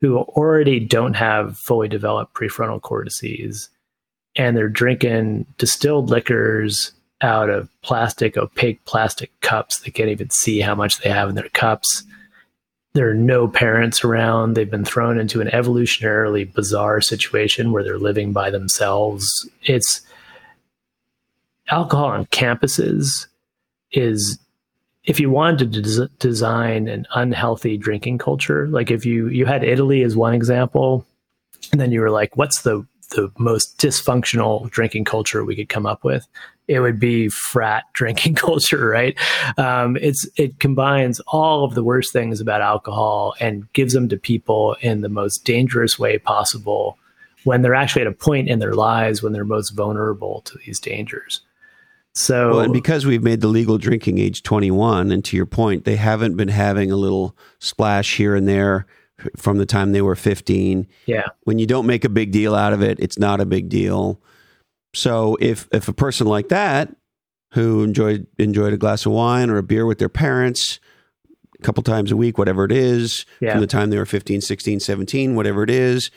[0.00, 3.70] who already don't have fully developed prefrontal cortices,
[4.34, 9.78] and they're drinking distilled liquors out of plastic, opaque plastic cups.
[9.80, 12.02] They can't even see how much they have in their cups
[12.92, 14.54] there are no parents around.
[14.54, 19.48] They've been thrown into an evolutionarily bizarre situation where they're living by themselves.
[19.62, 20.00] It's
[21.68, 23.26] alcohol on campuses
[23.92, 24.38] is
[25.04, 29.64] if you wanted to des- design an unhealthy drinking culture, like if you you had
[29.64, 31.06] Italy as one example,
[31.72, 35.86] and then you were like, what's the the most dysfunctional drinking culture we could come
[35.86, 36.26] up with,
[36.70, 39.18] it would be frat drinking culture, right?
[39.58, 44.16] Um, it's it combines all of the worst things about alcohol and gives them to
[44.16, 46.96] people in the most dangerous way possible
[47.44, 50.78] when they're actually at a point in their lives when they're most vulnerable to these
[50.78, 51.40] dangers.
[52.12, 55.84] So, well, and because we've made the legal drinking age 21, and to your point,
[55.84, 58.86] they haven't been having a little splash here and there
[59.36, 60.86] from the time they were 15.
[61.06, 61.26] Yeah.
[61.44, 64.20] When you don't make a big deal out of it, it's not a big deal.
[64.94, 66.94] So if if a person like that
[67.52, 70.80] who enjoyed enjoyed a glass of wine or a beer with their parents
[71.58, 73.52] a couple times a week, whatever it is, yeah.
[73.52, 76.10] from the time they were 15, 16, 17, whatever it is,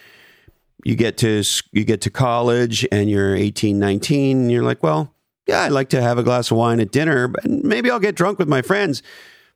[0.83, 5.13] you get to you get to college and you're 18, 19, and you're like, well,
[5.47, 8.15] yeah, I'd like to have a glass of wine at dinner, but maybe I'll get
[8.15, 9.03] drunk with my friends.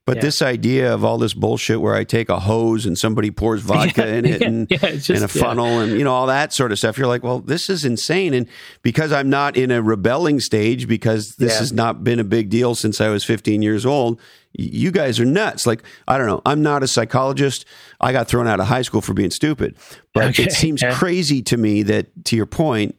[0.07, 0.21] But yeah.
[0.21, 4.07] this idea of all this bullshit where I take a hose and somebody pours vodka
[4.07, 6.71] yeah, in it and, yeah, just, and a funnel and you know all that sort
[6.71, 8.33] of stuff, you're like, well, this is insane.
[8.33, 8.47] And
[8.83, 12.73] because I'm not in a rebelling stage, because this has not been a big deal
[12.73, 14.21] since I was 15 years old,
[14.53, 15.67] you guys are nuts.
[15.67, 16.41] Like, I don't know.
[16.45, 17.65] I'm not a psychologist.
[17.99, 19.75] I got thrown out of high school for being stupid.
[20.13, 20.43] But okay.
[20.43, 22.95] it seems crazy to me that, to your point,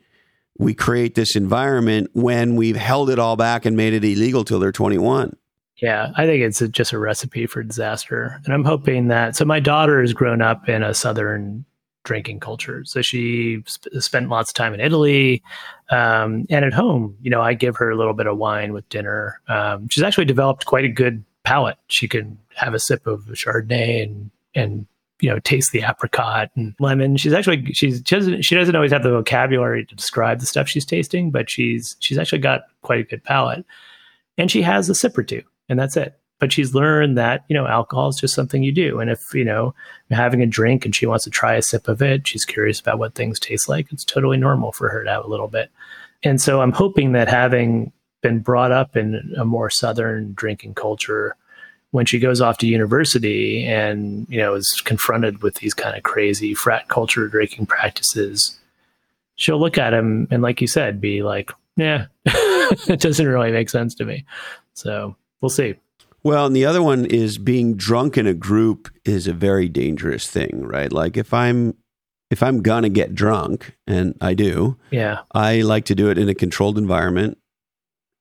[0.59, 4.59] we create this environment when we've held it all back and made it illegal till
[4.59, 5.34] they're 21.
[5.79, 8.41] Yeah, I think it's a, just a recipe for disaster.
[8.45, 9.37] And I'm hoping that.
[9.37, 11.64] So, my daughter has grown up in a Southern
[12.05, 12.85] drinking culture.
[12.85, 15.43] So, she sp- spent lots of time in Italy.
[15.91, 18.89] Um, and at home, you know, I give her a little bit of wine with
[18.89, 19.41] dinner.
[19.49, 21.79] Um, she's actually developed quite a good palate.
[21.87, 24.87] She can have a sip of Chardonnay and, and,
[25.20, 27.16] you know, taste the apricot and lemon.
[27.16, 30.68] She's actually she's she doesn't she doesn't always have the vocabulary to describe the stuff
[30.68, 33.64] she's tasting, but she's she's actually got quite a good palate,
[34.37, 36.19] and she has a sip or two and that's it.
[36.39, 39.01] But she's learned that, you know, alcohol is just something you do.
[39.01, 39.75] And if, you know,
[40.11, 42.99] having a drink and she wants to try a sip of it, she's curious about
[42.99, 45.71] what things taste like, it's totally normal for her to have a little bit.
[46.23, 51.37] And so I'm hoping that having been brought up in a more Southern drinking culture,
[51.91, 56.03] when she goes off to university and, you know, is confronted with these kind of
[56.03, 58.59] crazy frat culture drinking practices,
[59.37, 63.71] she'll look at him and, like you said, be like, yeah, it doesn't really make
[63.71, 64.25] sense to me.
[64.75, 65.74] So we'll see.
[66.22, 70.26] Well, and the other one is being drunk in a group is a very dangerous
[70.26, 70.93] thing, right?
[70.93, 71.74] Like if I'm
[72.30, 76.28] if I'm gonna get drunk, and I do, yeah, I like to do it in
[76.28, 77.39] a controlled environment,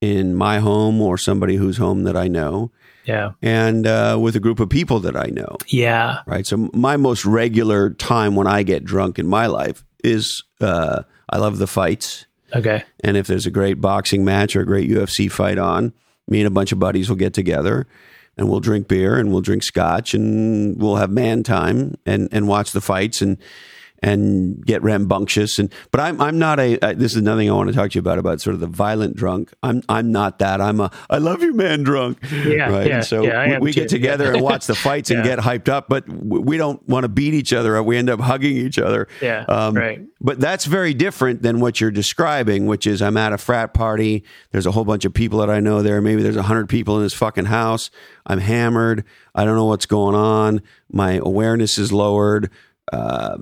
[0.00, 2.70] in my home or somebody whose home that I know,
[3.04, 6.46] yeah, and uh, with a group of people that I know, yeah, right.
[6.46, 11.38] So my most regular time when I get drunk in my life is uh, I
[11.38, 15.30] love the fights, okay, and if there's a great boxing match or a great UFC
[15.30, 15.92] fight on
[16.28, 17.86] me and a bunch of buddies will get together
[18.36, 22.46] and we'll drink beer and we'll drink scotch and we'll have man time and, and
[22.46, 23.20] watch the fights.
[23.20, 23.36] And
[24.00, 27.74] and get rambunctious and but I'm I'm not a this is nothing I want to
[27.74, 29.52] talk to you about about sort of the violent drunk.
[29.62, 30.60] I'm I'm not that.
[30.60, 32.18] I'm a I love you man drunk.
[32.30, 32.86] Yeah, right.
[32.86, 34.34] Yeah, and so yeah, we, we get together yeah.
[34.34, 37.52] and watch the fights and get hyped up, but we don't want to beat each
[37.52, 37.76] other.
[37.76, 37.86] Up.
[37.86, 39.08] We end up hugging each other.
[39.20, 40.00] Yeah, um, right.
[40.20, 44.24] But that's very different than what you're describing, which is I'm at a frat party.
[44.50, 46.00] There's a whole bunch of people that I know there.
[46.00, 47.90] Maybe there's a hundred people in this fucking house.
[48.26, 49.04] I'm hammered.
[49.34, 50.62] I don't know what's going on.
[50.90, 52.50] My awareness is lowered.
[52.92, 53.38] Uh,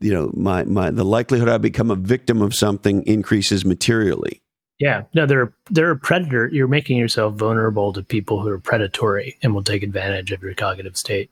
[0.00, 4.42] you know, my, my, the likelihood I become a victim of something increases materially.
[4.78, 6.48] Yeah, no, they're they're a predator.
[6.52, 10.54] You're making yourself vulnerable to people who are predatory and will take advantage of your
[10.54, 11.30] cognitive state.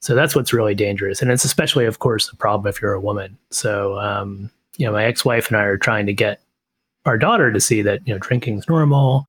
[0.00, 3.00] So that's what's really dangerous, and it's especially, of course, a problem if you're a
[3.00, 3.38] woman.
[3.50, 6.40] So, um, you know, my ex-wife and I are trying to get
[7.04, 9.28] our daughter to see that you know drinking's normal,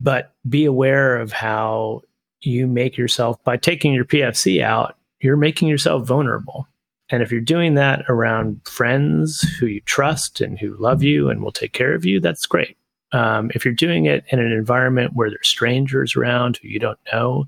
[0.00, 2.00] but be aware of how
[2.40, 4.96] you make yourself by taking your PFC out.
[5.20, 6.66] You're making yourself vulnerable
[7.14, 11.40] and if you're doing that around friends who you trust and who love you and
[11.40, 12.76] will take care of you, that's great.
[13.12, 16.98] Um, if you're doing it in an environment where there's strangers around who you don't
[17.12, 17.46] know,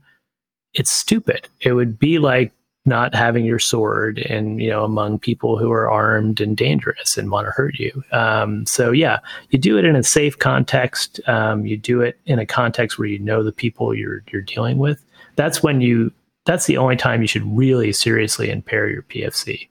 [0.72, 1.48] it's stupid.
[1.60, 2.52] It would be like
[2.84, 7.32] not having your sword and you know among people who are armed and dangerous and
[7.32, 8.04] want to hurt you.
[8.12, 9.18] Um, so yeah,
[9.50, 11.18] you do it in a safe context.
[11.26, 14.78] Um, you do it in a context where you know the people you're you're dealing
[14.78, 15.04] with.
[15.34, 16.12] That's when you
[16.46, 19.68] that's the only time you should really seriously impair your PFC.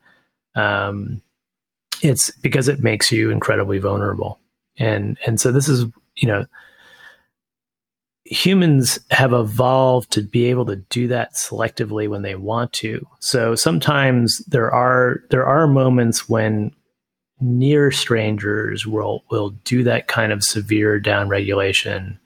[0.56, 1.22] Um,
[2.02, 4.40] it's because it makes you incredibly vulnerable,
[4.78, 5.86] and and so this is
[6.16, 6.46] you know
[8.26, 13.06] humans have evolved to be able to do that selectively when they want to.
[13.20, 16.72] So sometimes there are there are moments when
[17.40, 22.20] near strangers will will do that kind of severe down regulation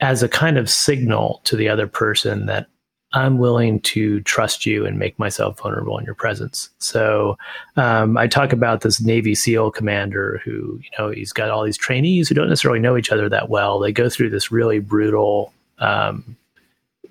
[0.00, 2.66] as a kind of signal to the other person that
[3.14, 6.70] I'm willing to trust you and make myself vulnerable in your presence.
[6.78, 7.36] So
[7.76, 11.76] um, I talk about this Navy SEAL commander who, you know, he's got all these
[11.76, 13.78] trainees who don't necessarily know each other that well.
[13.78, 16.36] They go through this really brutal um,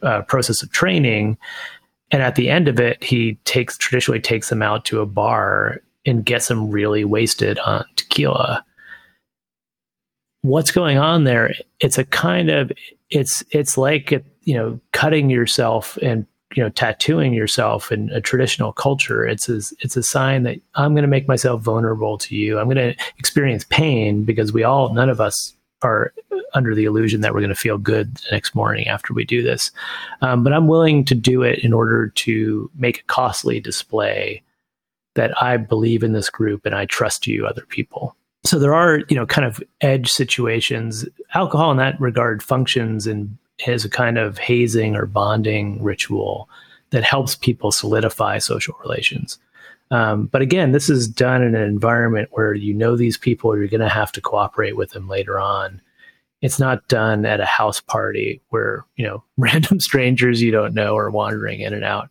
[0.02, 1.38] uh, process of training,
[2.10, 5.82] and at the end of it, he takes traditionally takes them out to a bar
[6.06, 8.66] and gets them really wasted on tequila.
[10.42, 11.54] What's going on there?
[11.80, 12.72] It's a kind of
[13.12, 18.74] it's it's like you know cutting yourself and you know tattooing yourself in a traditional
[18.74, 22.60] culture it's a, it's a sign that i'm going to make myself vulnerable to you.
[22.60, 26.14] I'm going to experience pain because we all none of us are
[26.54, 29.42] under the illusion that we're going to feel good the next morning after we do
[29.42, 29.72] this.
[30.22, 34.42] Um, but i'm willing to do it in order to make a costly display
[35.16, 38.16] that i believe in this group and i trust you other people.
[38.44, 41.06] So there are you know kind of edge situations.
[41.34, 46.50] Alcohol in that regard functions in as a kind of hazing or bonding ritual
[46.92, 49.40] that helps people solidify social relations.
[49.92, 53.68] Um, but again this is done in an environment where you know these people you're
[53.68, 55.82] going to have to cooperate with them later on.
[56.42, 60.98] It's not done at a house party where you know random strangers you don't know
[60.98, 62.10] are wandering in and out.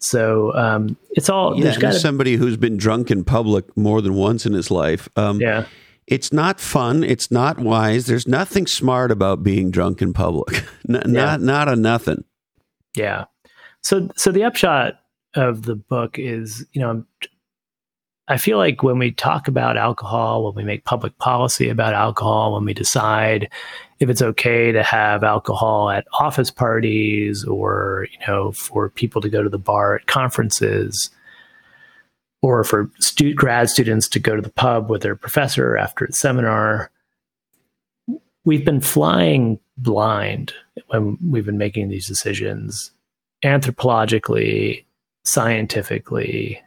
[0.00, 4.14] So um, it's all yeah, there's gotta, somebody who's been drunk in public more than
[4.14, 5.08] once in his life.
[5.14, 5.66] Um, yeah,
[6.10, 7.04] it's not fun.
[7.04, 8.06] It's not wise.
[8.06, 10.64] There's nothing smart about being drunk in public.
[10.88, 11.06] N- yeah.
[11.06, 12.24] Not not a nothing.
[12.94, 13.24] Yeah.
[13.82, 15.00] So so the upshot
[15.34, 17.04] of the book is, you know,
[18.26, 22.54] I feel like when we talk about alcohol, when we make public policy about alcohol,
[22.54, 23.48] when we decide
[24.00, 29.28] if it's okay to have alcohol at office parties or, you know, for people to
[29.28, 31.10] go to the bar at conferences
[32.42, 36.12] or for stu- grad students to go to the pub with their professor after a
[36.12, 36.90] seminar,
[38.44, 40.52] we've been flying blind
[40.88, 42.92] when we've been making these decisions
[43.44, 44.84] anthropologically,
[45.24, 46.62] scientifically,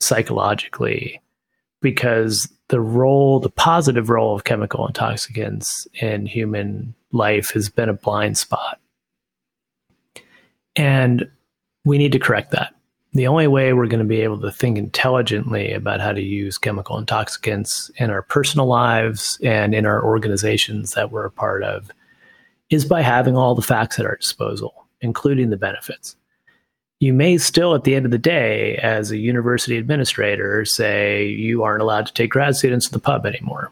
[0.00, 1.20] psychologically
[1.80, 7.94] because the role, the positive role of chemical intoxicants in human life has been a
[7.94, 8.80] blind spot.
[10.76, 11.30] And
[11.84, 12.74] we need to correct that.
[13.14, 16.58] The only way we're going to be able to think intelligently about how to use
[16.58, 21.90] chemical intoxicants in our personal lives and in our organizations that we're a part of
[22.70, 26.16] is by having all the facts at our disposal, including the benefits
[27.00, 31.62] you may still, at the end of the day, as a university administrator, say you
[31.62, 33.70] aren't allowed to take grad students to the pub anymore.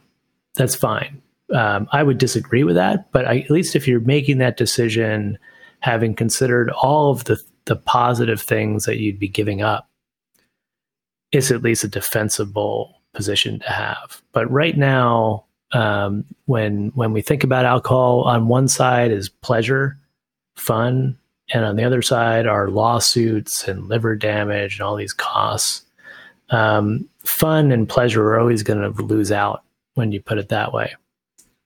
[0.54, 1.20] That's fine.
[1.52, 5.38] Um, I would disagree with that, but I, at least if you're making that decision,
[5.80, 9.88] having considered all of the the positive things that you'd be giving up,
[11.32, 14.22] it's at least a defensible position to have.
[14.32, 19.98] But right now, um, when when we think about alcohol, on one side is pleasure,
[20.56, 21.18] fun,
[21.52, 25.82] and on the other side are lawsuits and liver damage and all these costs.
[26.50, 29.64] Um, fun and pleasure are always going to lose out
[29.94, 30.94] when you put it that way.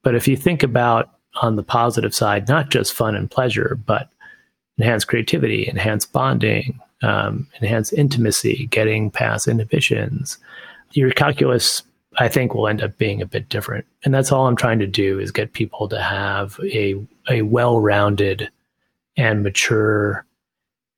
[0.02, 1.10] But if you think about
[1.42, 4.08] on the positive side, not just fun and pleasure, but
[4.80, 10.38] enhanced creativity, enhanced bonding, um, enhanced intimacy, getting past inhibitions,
[10.92, 11.82] your calculus,
[12.18, 13.84] I think, will end up being a bit different.
[14.04, 16.96] And that's all I'm trying to do is get people to have a,
[17.28, 18.50] a well rounded
[19.16, 20.24] and mature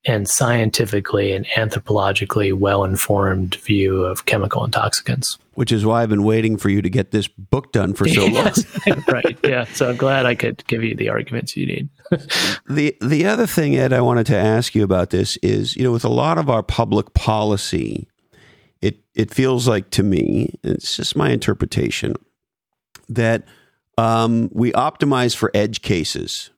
[0.05, 5.39] and scientifically and anthropologically well informed view of chemical intoxicants.
[5.55, 8.27] Which is why I've been waiting for you to get this book done for so
[8.27, 8.53] long.
[9.09, 9.39] right.
[9.45, 9.65] Yeah.
[9.65, 11.89] So I'm glad I could give you the arguments you need.
[12.69, 15.93] the the other thing, Ed, I wanted to ask you about this is, you know,
[15.93, 18.09] with a lot of our public policy,
[18.81, 22.15] it it feels like to me, it's just my interpretation,
[23.09, 23.45] that
[23.99, 26.51] um, we optimize for edge cases.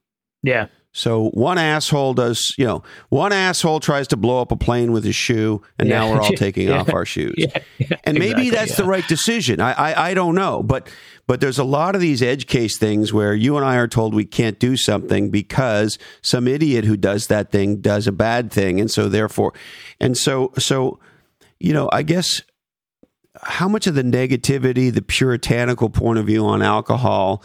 [0.43, 0.69] Yeah.
[0.97, 5.03] So one asshole does, you know, one asshole tries to blow up a plane with
[5.03, 5.99] his shoe, and yeah.
[5.99, 6.81] now we're all taking yeah.
[6.81, 7.35] off our shoes.
[7.37, 7.59] Yeah.
[8.05, 9.61] and maybe exactly, that's the right decision.
[9.61, 10.89] I, I I don't know, but
[11.27, 14.15] but there's a lot of these edge case things where you and I are told
[14.15, 18.81] we can't do something because some idiot who does that thing does a bad thing,
[18.81, 19.53] and so therefore,
[19.99, 21.01] and so so,
[21.59, 22.41] you know, I guess
[23.43, 27.43] how much of the negativity, the puritanical point of view on alcohol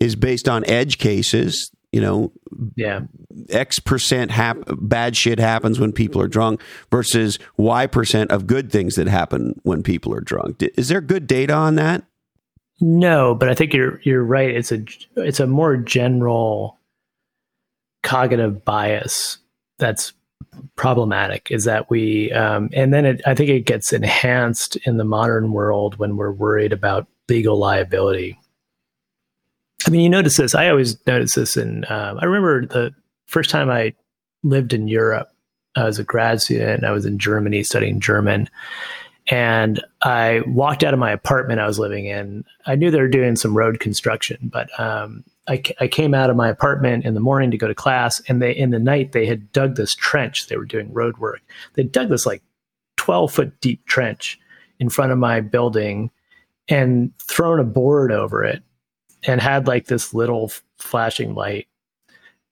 [0.00, 2.32] is based on edge cases you know,
[2.76, 3.00] yeah,
[3.48, 8.70] X percent hap- bad shit happens when people are drunk versus Y percent of good
[8.70, 10.62] things that happen when people are drunk.
[10.76, 12.04] Is there good data on that?
[12.80, 14.50] No, but I think you're you're right.
[14.54, 14.84] It's a
[15.16, 16.78] it's a more general
[18.02, 19.38] cognitive bias
[19.78, 20.12] that's
[20.76, 21.48] problematic.
[21.50, 25.52] Is that we um, and then it, I think it gets enhanced in the modern
[25.52, 28.39] world when we're worried about legal liability
[29.86, 30.54] I mean, you notice this.
[30.54, 32.94] I always notice this, and uh, I remember the
[33.26, 33.94] first time I
[34.42, 35.30] lived in Europe.
[35.76, 36.84] I was a grad student.
[36.84, 38.48] I was in Germany studying German.
[39.30, 42.44] And I walked out of my apartment I was living in.
[42.66, 46.36] I knew they were doing some road construction, but um, I, I came out of
[46.36, 49.26] my apartment in the morning to go to class, and they in the night they
[49.26, 50.48] had dug this trench.
[50.48, 51.42] They were doing road work.
[51.74, 52.42] They dug this like
[52.96, 54.38] twelve foot deep trench
[54.80, 56.10] in front of my building,
[56.68, 58.62] and thrown a board over it,
[59.24, 61.68] and had like this little flashing light,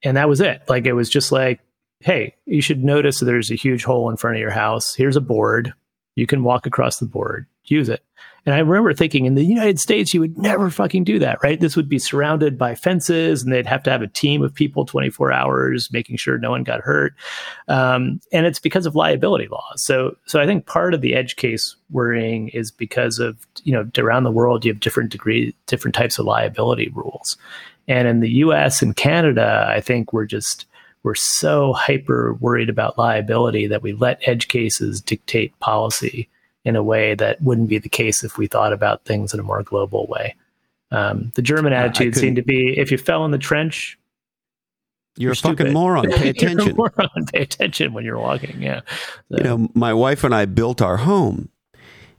[0.03, 0.61] and that was it.
[0.67, 1.59] Like it was just like,
[1.99, 4.95] hey, you should notice there's a huge hole in front of your house.
[4.95, 5.73] Here's a board.
[6.15, 7.45] You can walk across the board.
[7.65, 8.03] Use it.
[8.45, 11.59] And I remember thinking in the United States, you would never fucking do that, right?
[11.59, 14.85] This would be surrounded by fences and they'd have to have a team of people
[14.85, 17.13] 24 hours making sure no one got hurt.
[17.67, 19.83] Um, and it's because of liability laws.
[19.83, 23.89] So, so I think part of the edge case worrying is because of, you know,
[23.97, 27.37] around the world, you have different degrees, different types of liability rules.
[27.87, 30.65] And in the US and Canada, I think we're just,
[31.03, 36.29] we're so hyper worried about liability that we let edge cases dictate policy
[36.65, 39.43] in a way that wouldn't be the case if we thought about things in a
[39.43, 40.35] more global way.
[40.91, 43.97] Um, the German attitude seemed to be if you fell in the trench,
[45.17, 45.57] you're, you're a stupid.
[45.59, 46.09] fucking moron.
[46.11, 46.75] Pay attention.
[46.75, 47.25] moron.
[47.31, 48.61] Pay attention when you're walking.
[48.61, 48.81] Yeah.
[49.31, 49.37] So.
[49.37, 51.49] You know, my wife and I built our home.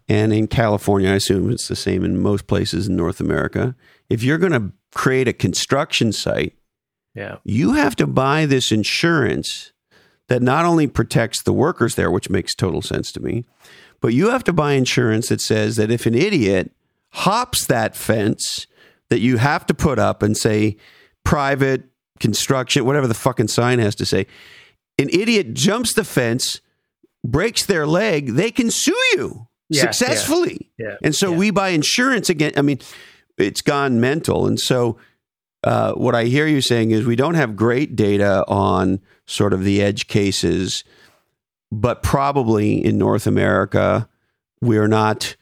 [0.09, 3.77] And in California, I assume it's the same in most places in North America.
[4.09, 6.57] If you're going to create a construction site,
[7.15, 7.37] yeah.
[7.45, 9.73] you have to buy this insurance
[10.27, 13.45] that not only protects the workers there, which makes total sense to me,
[14.01, 16.73] but you have to buy insurance that says that if an idiot
[17.11, 18.67] hops that fence
[19.09, 20.77] that you have to put up and say
[21.25, 21.85] private
[22.19, 24.27] construction, whatever the fucking sign has to say,
[24.99, 26.61] an idiot jumps the fence,
[27.25, 30.71] breaks their leg, they can sue you yeah, successfully.
[30.79, 32.53] Yeah, yeah, and so we buy insurance again.
[32.57, 32.81] I mean,
[33.39, 34.47] it's gone mental.
[34.47, 34.99] And so
[35.65, 39.65] uh, what I hear you saying is we don't have great data on sort of
[39.65, 40.85] the edge cases
[41.71, 44.09] but probably in North America,
[44.61, 45.37] we're not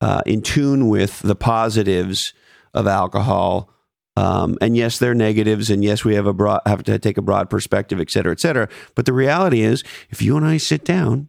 [0.00, 2.32] uh, in tune with the positives
[2.74, 3.70] of alcohol.
[4.16, 7.22] Um, and yes, they're negatives, and yes, we have a broad, have to take a
[7.22, 8.68] broad perspective, et cetera, et cetera.
[8.96, 11.28] But the reality is, if you and I sit down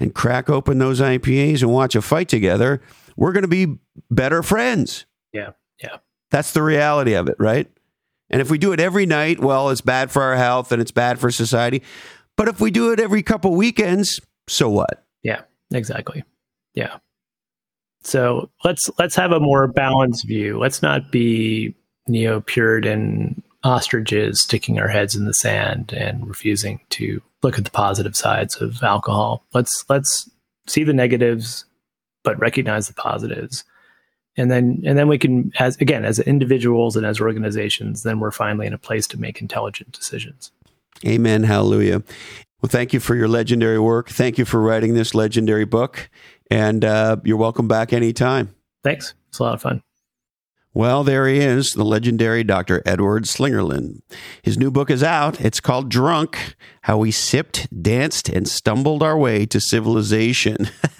[0.00, 2.82] and crack open those IPAs and watch a fight together,
[3.16, 3.78] we're going to be
[4.10, 5.06] better friends.
[5.32, 5.50] Yeah,
[5.80, 5.98] yeah.
[6.30, 7.70] That's the reality of it, right?
[8.28, 10.90] And if we do it every night, well, it's bad for our health and it's
[10.90, 11.82] bad for society.
[12.36, 15.04] But if we do it every couple weekends, so what?
[15.22, 15.42] Yeah,
[15.72, 16.22] exactly.
[16.74, 16.98] Yeah.
[18.02, 20.58] So let's let's have a more balanced view.
[20.58, 21.74] Let's not be
[22.06, 27.70] neo Puritan ostriches sticking our heads in the sand and refusing to look at the
[27.70, 29.44] positive sides of alcohol.
[29.52, 30.30] Let's let's
[30.68, 31.64] see the negatives,
[32.22, 33.64] but recognize the positives.
[34.36, 38.30] And then and then we can as again as individuals and as organizations, then we're
[38.30, 40.52] finally in a place to make intelligent decisions.
[41.04, 41.42] Amen.
[41.42, 42.02] Hallelujah.
[42.62, 44.08] Well, thank you for your legendary work.
[44.08, 46.08] Thank you for writing this legendary book.
[46.50, 48.54] And uh, you're welcome back anytime.
[48.82, 49.14] Thanks.
[49.28, 49.82] It's a lot of fun.
[50.76, 52.82] Well, there he is, the legendary Dr.
[52.84, 54.02] Edward Slingerland.
[54.42, 55.40] His new book is out.
[55.40, 60.68] It's called Drunk How We Sipped, Danced, and Stumbled Our Way to Civilization.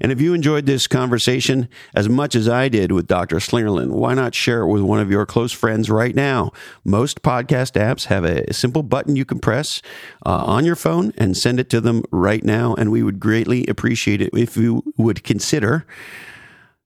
[0.00, 3.38] and if you enjoyed this conversation as much as I did with Dr.
[3.38, 6.52] Slingerland, why not share it with one of your close friends right now?
[6.84, 9.82] Most podcast apps have a simple button you can press
[10.24, 12.76] uh, on your phone and send it to them right now.
[12.76, 15.84] And we would greatly appreciate it if you would consider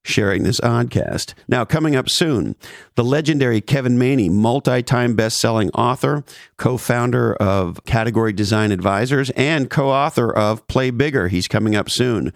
[0.04, 1.34] sharing this oddcast.
[1.48, 2.56] Now, coming up soon,
[2.94, 6.24] the legendary Kevin Maney, multi time best selling author,
[6.56, 11.28] co founder of Category Design Advisors, and co author of Play Bigger.
[11.28, 12.32] He's coming up soon.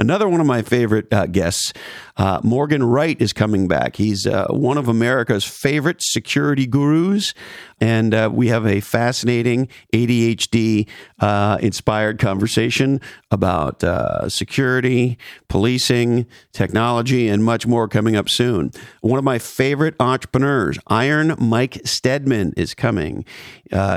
[0.00, 1.72] Another one of my favorite uh, guests,
[2.16, 3.96] uh, Morgan Wright, is coming back.
[3.96, 7.34] He's uh, one of America's favorite security gurus,
[7.80, 10.88] and uh, we have a fascinating ADHD
[11.18, 13.00] uh, inspired conversation
[13.32, 15.18] about uh, security,
[15.48, 18.72] policing, technology, and much more coming up soon.
[19.00, 23.24] One of my favorite entrepreneurs, Iron Mike Stedman, is coming.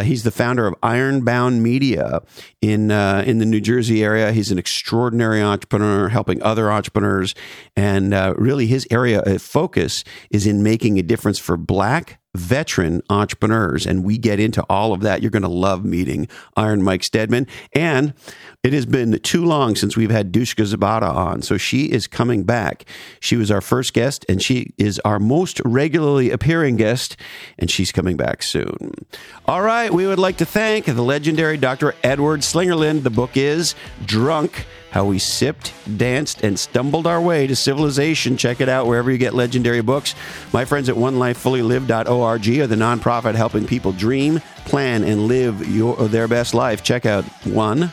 [0.03, 2.21] he's the founder of Ironbound Media
[2.61, 4.31] in in the New Jersey area.
[4.31, 7.35] He's an extraordinary entrepreneur entrepreneur, helping other entrepreneurs.
[7.75, 13.01] And uh, really, his area of focus is in making a difference for Black veteran
[13.09, 13.85] entrepreneurs.
[13.85, 15.21] And we get into all of that.
[15.21, 17.47] You're going to love meeting Iron Mike Stedman.
[17.73, 18.13] And
[18.63, 21.41] it has been too long since we've had Dushka Zapata on.
[21.41, 22.85] So she is coming back.
[23.19, 27.17] She was our first guest, and she is our most regularly appearing guest,
[27.57, 28.93] and she's coming back soon.
[29.45, 29.91] All right.
[29.91, 31.95] We would like to thank the legendary Dr.
[32.03, 33.03] Edward Slingerland.
[33.03, 33.75] The book is
[34.05, 38.38] Drunk how we sipped, danced, and stumbled our way to civilization.
[38.38, 40.13] Check it out wherever you get legendary books.
[40.53, 46.27] My friends at onelifefullylive.org are the nonprofit helping people dream, plan, and live your, their
[46.27, 46.84] best life.
[46.84, 47.91] Check out one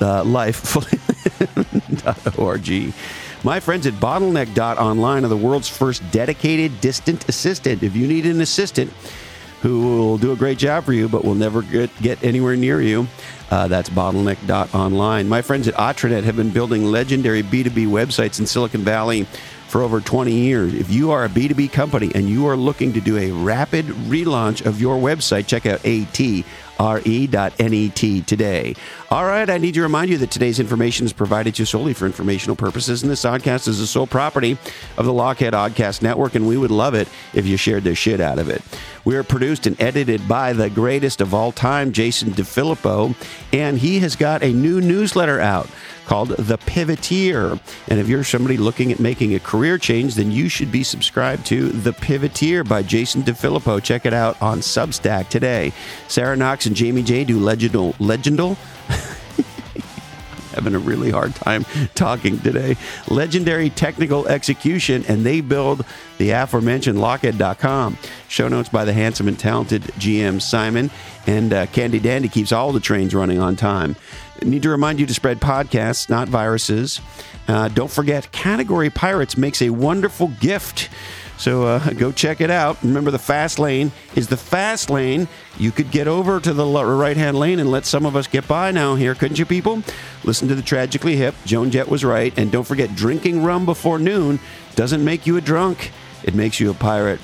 [0.00, 2.94] uh, lifefully.org.
[3.44, 7.82] My friends at bottleneck.online are the world's first dedicated distant assistant.
[7.82, 8.90] If you need an assistant,
[9.64, 12.82] who will do a great job for you, but will never get, get anywhere near
[12.82, 13.08] you.
[13.50, 15.26] Uh, that's bottleneck.online.
[15.26, 19.26] My friends at Atranet have been building legendary B2B websites in Silicon Valley
[19.68, 20.74] for over 20 years.
[20.74, 24.66] If you are a B2B company and you are looking to do a rapid relaunch
[24.66, 26.44] of your website, check out AT
[26.92, 27.96] re.net
[28.26, 28.74] today.
[29.10, 31.94] All right, I need to remind you that today's information is provided to you solely
[31.94, 34.58] for informational purposes, and this oddcast is the sole property
[34.98, 38.20] of the Lochhead Oddcast Network, and we would love it if you shared the shit
[38.20, 38.62] out of it.
[39.04, 43.14] We are produced and edited by the greatest of all time, Jason DeFilippo,
[43.52, 45.68] and he has got a new newsletter out
[46.06, 47.58] called The Pivoteer.
[47.88, 51.46] And if you're somebody looking at making a career change, then you should be subscribed
[51.46, 53.82] to The Pivoteer by Jason DeFilippo.
[53.82, 55.72] Check it out on Substack today.
[56.08, 58.56] Sarah Knox and Jamie J do legendal, legendal.
[60.54, 61.64] having a really hard time
[61.94, 62.76] talking today.
[63.08, 65.84] Legendary technical execution, and they build
[66.18, 67.98] the aforementioned Lochhead.com.
[68.28, 70.90] Show notes by the handsome and talented GM Simon,
[71.26, 73.96] and uh, Candy Dandy keeps all the trains running on time.
[74.42, 77.00] Need to remind you to spread podcasts, not viruses.
[77.48, 80.88] Uh, don't forget, Category Pirates makes a wonderful gift.
[81.36, 82.82] So uh, go check it out.
[82.82, 85.28] Remember, the fast lane is the fast lane.
[85.58, 88.46] You could get over to the right hand lane and let some of us get
[88.46, 89.82] by now here, couldn't you, people?
[90.24, 91.34] Listen to the Tragically Hip.
[91.44, 92.36] Joan Jett was right.
[92.38, 94.38] And don't forget, drinking rum before noon
[94.74, 95.92] doesn't make you a drunk,
[96.22, 97.20] it makes you a pirate.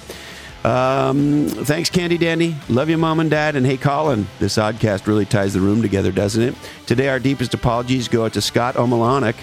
[0.64, 2.54] Um, thanks, Candy Dandy.
[2.68, 3.56] Love you, Mom and Dad.
[3.56, 6.54] And hey, Colin, this oddcast really ties the room together, doesn't it?
[6.86, 9.36] Today, our deepest apologies go out to Scott Omelianuk,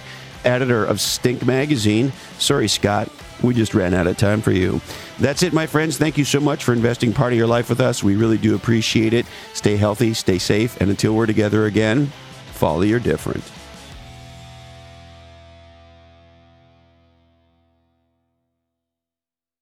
[0.46, 2.14] editor of Stink Magazine.
[2.38, 3.10] Sorry, Scott.
[3.44, 4.82] We just ran out of time for you.
[5.20, 5.98] That's it, my friends.
[5.98, 8.04] Thank you so much for investing part of your life with us.
[8.04, 9.26] We really do appreciate it.
[9.54, 12.08] Stay healthy, stay safe, and until we're together again,
[12.54, 13.44] follow your different.